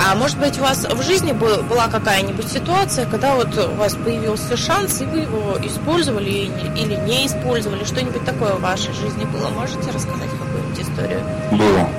[0.03, 4.57] а может быть у вас в жизни была какая-нибудь ситуация, когда вот у вас появился
[4.57, 7.83] шанс, и вы его использовали или не использовали?
[7.83, 9.49] Что-нибудь такое в вашей жизни было?
[9.49, 11.21] Можете рассказать какую-нибудь историю?
[11.51, 11.89] Было.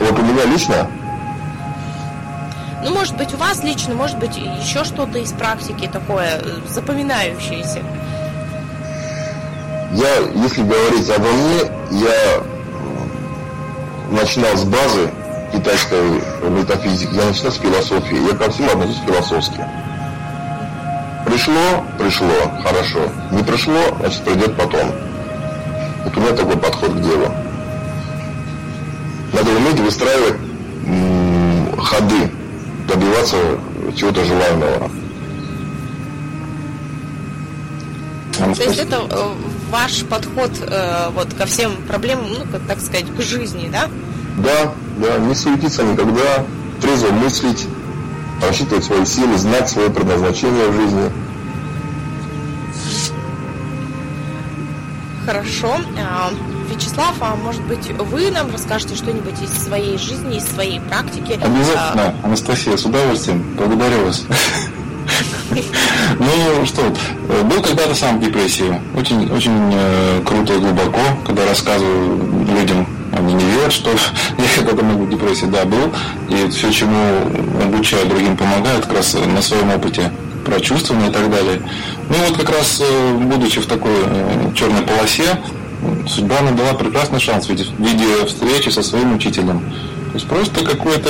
[0.00, 0.86] Вот у меня лично?
[2.84, 7.80] Ну, может быть, у вас лично, может быть, еще что-то из практики такое э, запоминающееся.
[9.92, 11.60] Я, если говорить обо мне,
[11.92, 12.42] я
[14.10, 15.10] начинал с базы,
[15.52, 18.28] китайской метафизики, я начинаю с философии.
[18.28, 19.64] Я ко всему отношусь философски.
[21.26, 23.00] Пришло, пришло, хорошо.
[23.30, 24.92] Не пришло, значит придет потом.
[26.04, 27.32] Вот у меня такой подход к делу.
[29.32, 30.36] Надо уметь выстраивать
[31.78, 32.30] ходы,
[32.88, 33.36] добиваться
[33.96, 34.90] чего-то желаемого.
[38.56, 39.34] То есть это э,
[39.70, 43.88] ваш подход э, вот ко всем проблемам, ну, так сказать, к жизни, да?
[44.38, 46.44] Да, да, не суетиться никогда,
[46.80, 47.66] трезво мыслить,
[48.46, 51.10] рассчитывать свои силы, знать свое предназначение в жизни.
[55.24, 55.76] Хорошо.
[55.98, 56.30] А,
[56.68, 61.32] Вячеслав, а может быть вы нам расскажете что-нибудь из своей жизни, из своей практики?
[61.32, 62.26] Обязательно, а...
[62.26, 63.44] Анастасия, с удовольствием.
[63.56, 64.24] Благодарю вас.
[66.18, 66.82] Ну что,
[67.44, 68.80] был когда-то сам в депрессии.
[68.96, 72.86] Очень, очень э, круто и глубоко, когда рассказываю людям
[73.22, 73.90] они не верят, что
[74.38, 75.92] я когда-то могу депрессии, да, был.
[76.28, 76.96] И все, чему
[77.62, 80.10] обучаю другим, помогают, как раз на своем опыте
[80.44, 81.62] прочувствовано и так далее.
[82.08, 85.38] Ну и вот как раз, э, будучи в такой э, черной полосе,
[86.06, 89.62] судьба нам дала прекрасный шанс в виде встречи со своим учителем.
[90.12, 91.08] То есть просто какой-то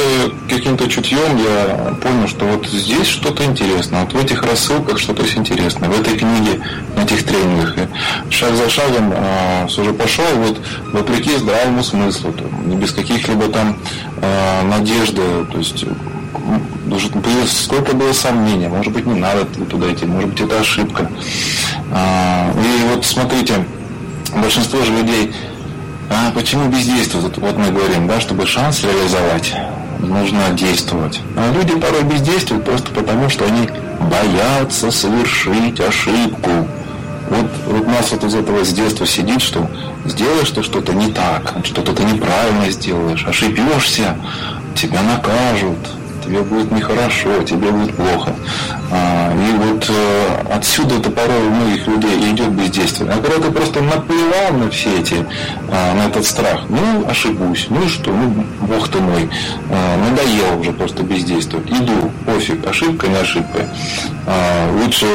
[0.48, 5.36] каким-то чутьем я понял, что вот здесь что-то интересно, вот в этих рассылках что-то есть
[5.36, 6.62] интересное, в этой книге,
[6.96, 7.76] на этих тренингах.
[7.78, 10.61] И шаг за шагом э, уже пошел вот
[10.92, 13.76] вопреки здравому смыслу, там, без каких-либо там
[14.20, 15.84] э, надежды, то есть
[17.48, 21.11] сколько было сомнений, может быть не надо туда идти, может быть это ошибка.
[21.90, 23.64] А, и вот смотрите,
[24.36, 25.32] большинство же людей
[26.14, 27.38] а почему бездействуют?
[27.38, 29.54] Вот мы говорим, да, чтобы шанс реализовать,
[30.00, 31.20] нужно действовать.
[31.36, 33.68] А люди порой бездействуют просто потому, что они
[34.10, 36.50] боятся совершить ошибку.
[37.30, 39.70] Вот, вот нас вот из этого с детства сидит, что
[40.04, 44.16] сделаешь ты что-то не так, что-то ты неправильно сделаешь, ошибешься,
[44.74, 45.78] тебя накажут,
[46.24, 48.34] тебе будет нехорошо, тебе будет плохо.
[48.95, 53.11] А, и вот э, отсюда это порой у многих людей идет бездействие.
[53.11, 55.26] А когда ты просто наплевал на все эти,
[55.70, 59.30] а, на этот страх, ну, ошибусь, ну что, ну, бог ты мой,
[59.70, 61.70] а, надоело уже просто бездействовать.
[61.70, 63.66] Иду, пофиг, ошибка, не ошибка.
[64.80, 65.07] Лучше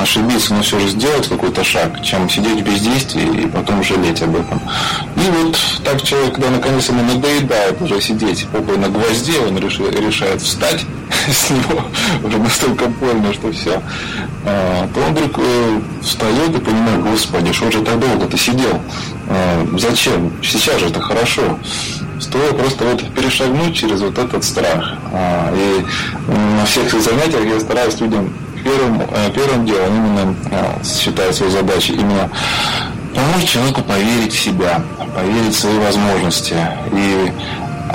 [0.00, 4.36] ошибиться, но все же сделать какой-то шаг, чем сидеть в бездействии и потом жалеть об
[4.36, 4.60] этом.
[5.16, 10.40] И вот так человек, когда наконец ему надоедает уже сидеть попой на гвозде, он решает
[10.40, 10.86] встать
[11.30, 11.82] с него
[12.24, 13.80] уже настолько больно, что все,
[14.44, 18.80] а, то он вдруг э, встает и понимает, господи, что же так долго ты сидел?
[19.28, 20.32] А, зачем?
[20.42, 21.42] Сейчас же это хорошо.
[22.20, 24.94] Стоит просто вот перешагнуть через вот этот страх.
[25.12, 25.84] А, и
[26.58, 28.32] на всех занятиях я стараюсь людям
[28.62, 30.34] первым, э, первым делом именно
[30.84, 32.30] считаю свою задачу именно
[33.14, 34.82] помочь человеку поверить в себя,
[35.14, 36.56] поверить в свои возможности.
[36.92, 37.32] И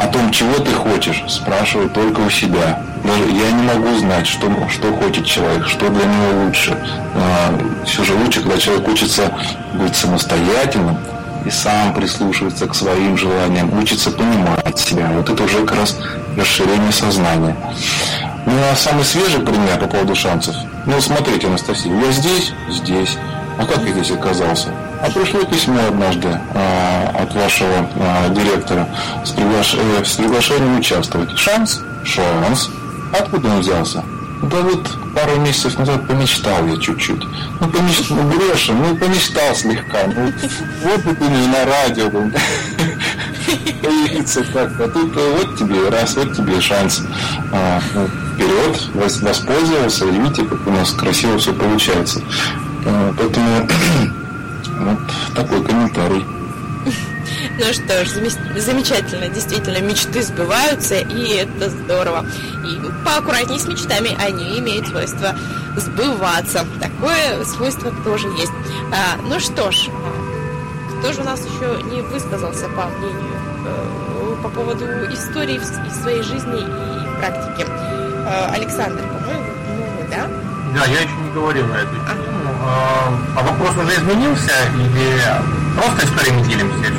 [0.04, 2.82] о том, чего ты хочешь, спрашивать только у себя.
[3.04, 6.78] Даже я не могу знать, что, что хочет человек, что для него лучше.
[7.16, 9.32] А, все же лучше, когда человек учится
[9.74, 10.97] быть самостоятельным
[11.45, 15.10] и сам прислушивается к своим желаниям, учится понимать себя.
[15.14, 15.97] Вот это уже как раз
[16.38, 17.56] расширение сознания.
[18.45, 20.56] Ну а самый свежий пример по поводу шансов.
[20.86, 23.18] Ну смотрите, Анастасия, я здесь, здесь.
[23.58, 24.70] А как я здесь оказался?
[25.01, 28.88] А пришло письмо однажды а, от вашего а, директора
[29.24, 29.76] с, приглаш...
[29.76, 31.38] э, с приглашением участвовать.
[31.38, 31.82] Шанс?
[32.04, 32.70] Шанс.
[33.12, 34.04] Откуда он взялся?
[34.43, 37.24] Да вот пару месяцев назад помечтал я чуть-чуть.
[37.62, 39.99] Ну, помечтал, ну, Греша, ну, помечтал слегка.
[40.08, 40.34] Ну,
[40.84, 42.32] вот бы ты не на радио был.
[43.82, 44.80] Появиться так.
[44.82, 47.04] А тут э, вот тебе раз, вот тебе шанс.
[47.51, 52.22] А, ну, вперед, воспользовался, и видите, как у нас красиво все получается.
[52.86, 53.68] А, поэтому
[54.80, 56.26] вот такой комментарий.
[57.58, 58.10] Ну что ж,
[58.60, 62.26] замечательно, действительно, мечты сбываются, и это здорово.
[62.66, 65.36] И поаккуратнее с мечтами, они имеют свойство
[65.76, 66.66] сбываться.
[66.82, 68.52] Такое свойство тоже есть.
[68.92, 69.90] А, ну что ж,
[71.00, 76.24] кто же у нас еще не высказался по мнению э, по поводу истории из своей
[76.24, 77.68] жизни и практики?
[78.26, 80.43] Э, Александр, по-моему, ну да?
[80.74, 82.24] Да, я еще не говорил на эту тему.
[82.66, 85.22] А, а вопрос уже изменился или
[85.76, 86.90] просто историями делимся?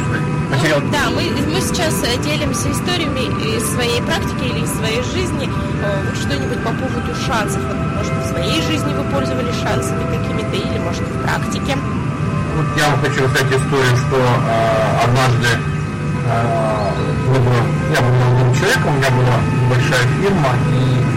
[0.50, 0.80] Материал...
[0.80, 1.22] Ну, да, мы,
[1.52, 5.50] мы сейчас э, делимся историями из своей практики или из своей жизни.
[5.82, 7.62] Э, вот что-нибудь по поводу шансов.
[7.96, 11.76] Может, в своей жизни вы пользовались шансами какими-то или, может, в практике?
[12.54, 15.48] Вот я вам хочу рассказать историю, что э, однажды
[16.30, 16.94] э,
[17.92, 19.36] я был молодым человеком, у меня была
[19.68, 21.13] большая фирма, и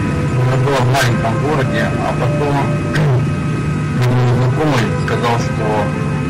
[0.56, 2.54] была в маленьком городе, а потом
[4.36, 5.84] знакомый сказал, что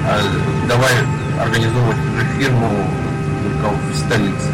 [0.07, 0.23] э,
[0.69, 0.93] давай
[1.41, 2.69] организовывать уже фирму
[3.43, 4.51] только в столице.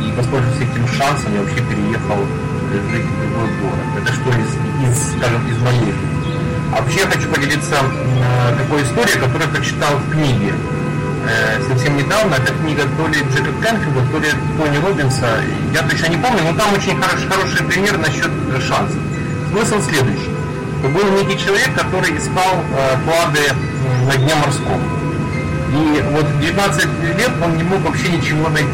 [0.00, 2.18] И воспользовавшись этим шансом, я вообще переехал
[2.90, 3.86] жить в другой город.
[3.98, 5.94] Это что из, из скажем, из моей.
[6.72, 10.54] А вообще я хочу поделиться э, такой историей, которую я прочитал в книге
[11.68, 12.34] совсем недавно.
[12.34, 15.26] Это книга то ли Джека Кенфилда, то ли Тони Робинса.
[15.72, 18.98] Я точно не помню, но там очень хороший, хороший пример насчет шансов.
[19.50, 20.30] Смысл следующий.
[20.82, 23.40] Был некий человек, который искал э, клады
[24.06, 24.80] на дне морском.
[25.72, 26.84] И вот 19
[27.16, 28.68] лет он не мог вообще ничего найти.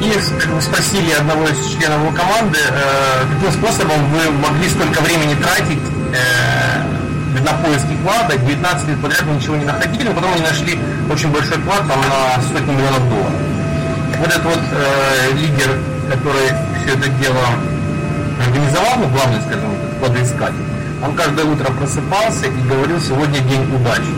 [0.00, 0.12] И
[0.60, 5.82] спросили одного из членов его команды, э, каким способом вы могли столько времени тратить
[6.14, 6.99] э,
[7.38, 10.78] на поиски клада, 19 лет подряд мы ничего не находили, но потом они нашли
[11.10, 13.40] очень большой клад, там на сотни миллионов долларов.
[14.18, 15.78] Вот этот вот э, лидер,
[16.10, 16.48] который
[16.82, 17.40] все это дело
[18.44, 19.70] организовал, ну, главный, скажем,
[20.00, 20.64] кладоискатель,
[21.02, 24.12] он каждое утро просыпался и говорил, сегодня день удачи.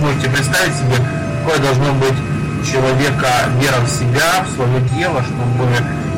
[0.00, 0.96] Можете представить себе,
[1.40, 2.16] какое должно быть
[2.64, 3.28] человека
[3.60, 5.66] вера в себя, в свое дело, чтобы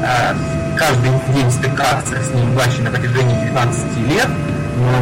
[0.02, 0.34] э,
[0.76, 4.28] каждый день стыкаться с неудачей на протяжении 19 лет,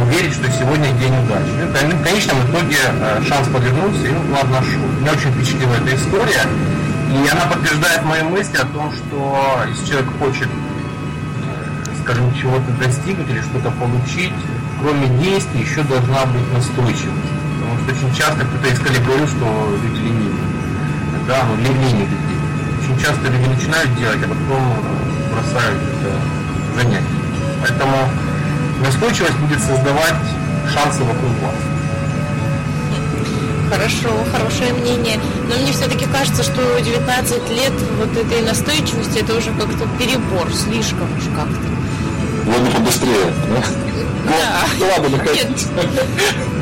[0.09, 1.49] верить, что сегодня день удачи.
[1.57, 4.81] Ну, в конечном итоге э, шанс подвернулся, и ладно нашел.
[4.99, 6.43] Меня очень впечатлила эта история,
[7.11, 13.29] и она подтверждает мои мысли о том, что если человек хочет, э, скажем, чего-то достигнуть
[13.29, 14.33] или что-то получить,
[14.81, 17.29] кроме действий еще должна быть настойчивость.
[17.59, 20.49] Потому что очень часто кто-то из коллег говорил, что люди ленивые.
[21.27, 22.39] Да, ну ленивые людей.
[22.81, 24.63] Очень часто люди начинают делать, а потом
[25.31, 27.05] бросают это занятие.
[27.61, 28.09] Поэтому
[28.79, 30.15] Настойчивость будет создавать
[30.73, 31.55] шансы вокруг вас.
[33.69, 35.19] Хорошо, хорошее мнение.
[35.47, 41.07] Но мне все-таки кажется, что 19 лет вот этой настойчивости это уже как-то перебор, слишком
[41.17, 41.79] уж как-то.
[42.45, 43.63] Надо побыстрее, да?
[44.25, 44.65] Да.
[44.79, 45.67] Ну, ладно, находить.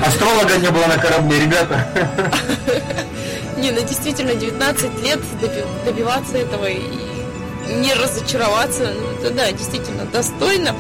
[0.06, 1.88] Астролога не было на корабле, ребята.
[3.58, 5.20] Не, ну действительно, 19 лет
[5.84, 6.80] добиваться этого и
[7.82, 10.76] не разочароваться, ну это да, действительно достойно.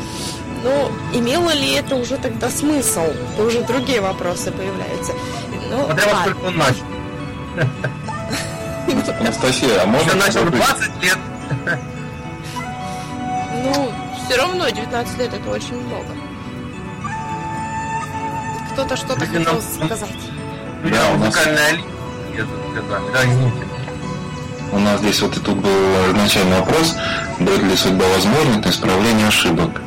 [0.64, 3.02] Но имело ли это уже тогда смысл?
[3.34, 5.14] Это уже другие вопросы появляются.
[5.70, 6.84] Ну, вот я только он начал.
[9.20, 10.12] Анастасия, а можно...
[10.12, 11.18] Я начал 20 лет.
[13.64, 13.92] Ну,
[14.26, 16.08] все равно 19 лет это очень много.
[18.74, 20.10] Кто-то что-то хотел сказать.
[20.84, 22.48] Да, музыкальная линия.
[23.14, 23.68] Да, извините.
[24.72, 26.96] У нас здесь вот и тут был изначальный вопрос,
[27.40, 29.82] будет ли судьба возможна для исправления ошибок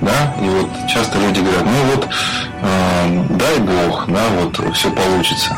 [0.00, 2.08] да, и вот часто люди говорят, ну вот,
[2.62, 5.56] э, дай Бог, да, вот все получится.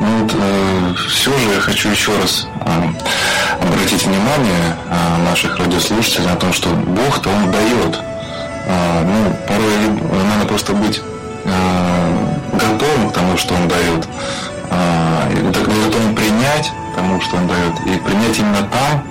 [0.00, 6.26] Ну вот э, все же я хочу еще раз э, обратить внимание э, наших радиослушателей
[6.26, 8.00] на том, что Бог-то Он дает.
[8.66, 11.00] Э, ну, порой надо просто быть
[11.44, 14.08] э, готовым к тому, что Он дает.
[14.74, 19.04] А, и так готовым принять тому, что он дает, и принять именно там,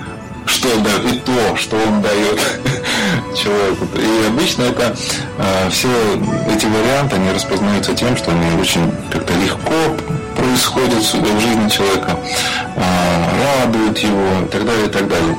[0.44, 2.40] что дает, и то, что он дает
[3.36, 3.86] человеку.
[3.96, 4.94] И обычно это
[5.38, 5.88] э, все
[6.50, 9.72] эти варианты, они распознаются тем, что они очень как-то легко
[10.36, 12.16] происходят в жизни человека,
[12.76, 15.36] э, радуют его и так далее, и так далее.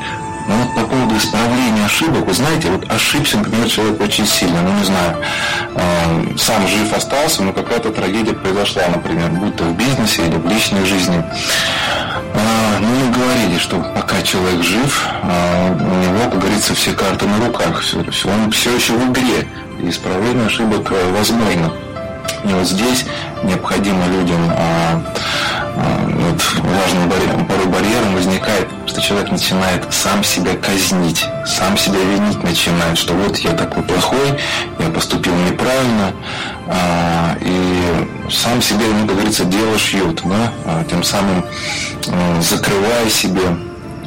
[0.47, 4.73] Но вот по поводу исправления ошибок, вы знаете, вот ошибся, например, человек очень сильно, ну
[4.77, 5.17] не знаю,
[5.75, 10.47] э, сам жив остался, но какая-то трагедия произошла, например, будь то в бизнесе или в
[10.47, 11.23] личной жизни.
[12.33, 17.45] Э, мы говорили, что пока человек жив, э, у него, как говорится, все карты на
[17.45, 17.83] руках,
[18.25, 19.47] он все еще в игре,
[19.81, 21.73] и исправление ошибок э, возможно.
[22.43, 23.05] И вот здесь
[23.43, 24.99] необходимо людям э,
[25.75, 32.43] вот важным барьером, порой барьером возникает, что человек начинает сам себя казнить, сам себя винить
[32.43, 34.39] начинает, что вот я такой плохой,
[34.79, 36.11] я поступил неправильно,
[36.62, 36.62] а,
[37.41, 41.43] и сам себе, ну, как говорится, дело шьет, да, а, тем самым
[42.07, 43.57] а, закрывая себе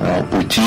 [0.01, 0.63] а, пути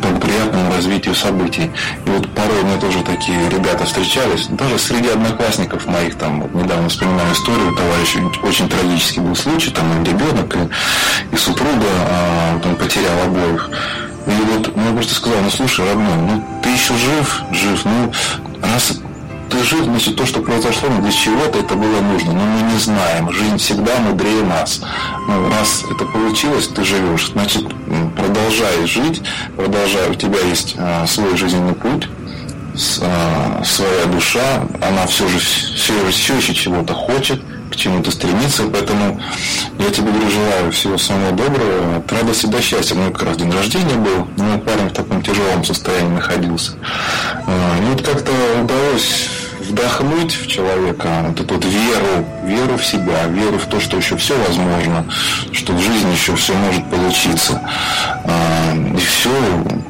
[0.00, 1.70] благоприятному развитию событий.
[2.06, 6.88] И вот порой мне тоже такие ребята встречались, даже среди одноклассников моих, там, вот недавно
[6.88, 13.22] вспоминаю историю, товарища, очень трагический был случай, там ребенок, и, и супруга, а, он потерял
[13.24, 13.70] обоих.
[14.26, 18.12] И вот, ну, я просто сказал, ну, слушай, родной, ну, ты еще жив, жив, ну,
[18.62, 18.94] раз
[19.62, 22.32] жив, значит, то, что произошло, ну, для чего-то это было нужно.
[22.32, 23.30] Но мы не знаем.
[23.32, 24.80] Жизнь всегда мудрее нас.
[25.28, 27.64] Ну, раз это получилось, ты живешь, значит,
[28.16, 29.22] продолжай жить,
[29.56, 30.10] продолжай.
[30.10, 32.08] У тебя есть а, свой жизненный путь,
[33.02, 37.40] а, своя душа, она все же все, все еще чего-то хочет,
[37.70, 39.20] к чему-то стремится, поэтому
[39.78, 42.94] я тебе говорю, желаю всего самого доброго, от радости до счастья.
[42.94, 46.72] Ну, как раз день рождения был, но парень в таком тяжелом состоянии находился.
[47.46, 48.32] А, и вот как-то
[48.62, 49.28] удалось
[49.74, 54.16] вдохнуть в человека вот эту вот веру, веру в себя, веру в то, что еще
[54.16, 55.04] все возможно,
[55.52, 57.60] что в жизни еще все может получиться.
[58.24, 59.30] А, и все,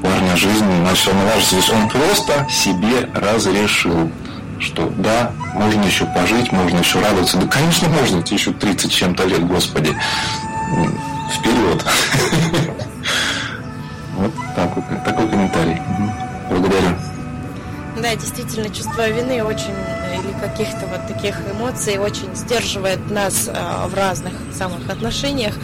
[0.02, 1.72] парня жизнь начала налаживаться.
[1.74, 4.10] Он просто себе разрешил
[4.60, 7.36] что да, можно еще пожить, можно еще радоваться.
[7.36, 9.94] Да, конечно, можно, тебе еще 30 чем-то лет, Господи.
[11.32, 11.84] Вперед.
[14.16, 15.82] Вот такой, такой комментарий.
[16.48, 16.96] Благодарю.
[18.04, 19.72] Да, действительно, чувство вины очень
[20.12, 25.54] или каких-то вот таких эмоций очень сдерживает нас а, в разных самых отношениях.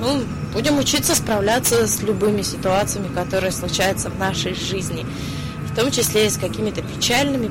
[0.00, 5.06] Ну, будем учиться справляться с любыми ситуациями, которые случаются в нашей жизни,
[5.70, 7.48] в том числе и с какими-то печальными,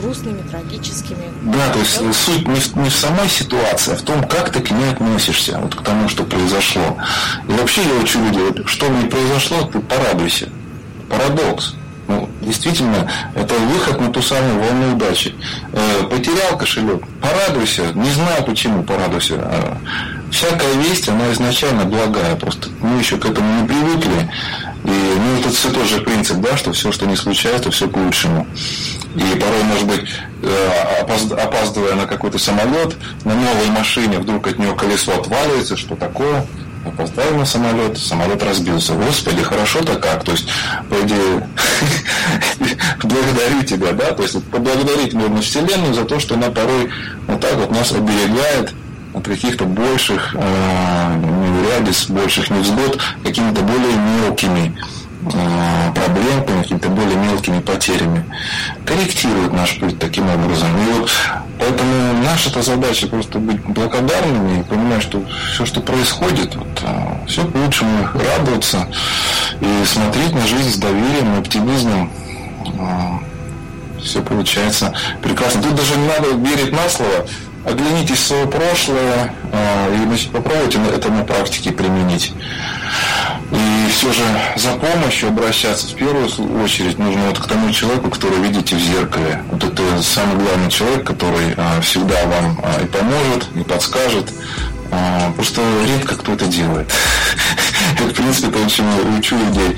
[0.00, 1.32] грустными, трагическими.
[1.42, 4.60] Да, то есть суть не в, не в самой ситуации, а в том, как ты
[4.60, 6.96] к ней относишься, вот к тому, что произошло.
[7.48, 10.48] И вообще я учу людей, что не произошло, ты порадуйся.
[11.10, 11.74] Парадокс.
[12.06, 15.34] Ну, действительно, это выход на ту самую волну удачи.
[15.72, 19.34] Э, потерял кошелек, порадуйся, не знаю почему порадуйся.
[19.36, 19.78] А
[20.30, 24.30] всякая весть, она изначально благая, просто мы еще к этому не привыкли.
[24.84, 27.96] И ну, это все тот же принцип, да, что все, что не случается, все к
[27.96, 28.46] лучшему.
[29.16, 30.10] И порой, может быть,
[30.42, 36.44] э, опаздывая на какой-то самолет, на новой машине вдруг от нее колесо отваливается, что такое?
[36.84, 38.92] Опоздал на самолет, самолет разбился.
[38.92, 40.22] Господи, хорошо-то как?
[40.22, 40.48] То есть,
[40.90, 41.48] по идее,
[43.02, 44.12] благодарю тебя, да?
[44.12, 46.90] То есть, поблагодарить нужно Вселенную за то, что она порой
[47.26, 48.74] вот так вот нас оберегает
[49.14, 54.76] от каких-то больших э, неурядиц, больших невзгод, какими-то более мелкими
[55.32, 58.24] э, проблемками, какими-то более мелкими потерями.
[58.84, 60.68] Корректирует наш путь таким образом.
[60.76, 61.10] И вот
[61.60, 67.26] поэтому наша эта задача просто быть благодарными и понимать, что все, что происходит, вот, э,
[67.28, 68.88] все к лучшему, радоваться
[69.60, 72.10] и смотреть на жизнь с доверием и оптимизмом.
[74.02, 74.92] Все получается
[75.22, 75.62] прекрасно.
[75.62, 77.26] Тут даже не надо верить на слово,
[77.64, 82.32] оглянитесь в свое прошлое э, и значит, попробуйте это на практике применить.
[83.50, 84.22] И все же
[84.56, 86.28] за помощью обращаться в первую
[86.62, 89.42] очередь нужно вот к тому человеку, который видите в зеркале.
[89.50, 94.32] Вот это самый главный человек, который э, всегда вам э, и поможет, и подскажет.
[95.34, 96.88] Просто редко кто это делает.
[97.94, 99.76] Это, в принципе, то, чему учу людей.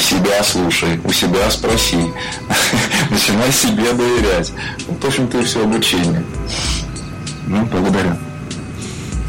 [0.00, 1.98] Себя слушай, у себя спроси.
[3.10, 4.52] Начинай себе доверять.
[4.88, 6.24] Вот, в общем-то, и все обучение.
[7.46, 8.16] Ну, благодарю.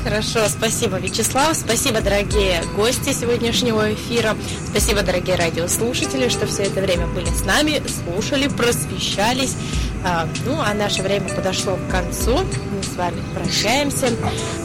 [0.05, 1.57] Хорошо, спасибо, Вячеслав.
[1.57, 4.37] Спасибо, дорогие гости сегодняшнего эфира.
[4.69, 9.55] Спасибо, дорогие радиослушатели, что все это время были с нами, слушали, просвещались.
[10.03, 12.37] А, ну, а наше время подошло к концу.
[12.37, 14.11] Мы с вами прощаемся.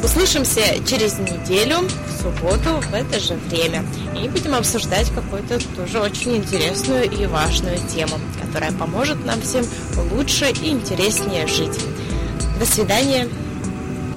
[0.05, 3.83] Услышимся через неделю, в субботу, в это же время.
[4.23, 9.65] И будем обсуждать какую-то тоже очень интересную и важную тему, которая поможет нам всем
[10.13, 11.81] лучше и интереснее жить.
[12.61, 13.27] До свидания.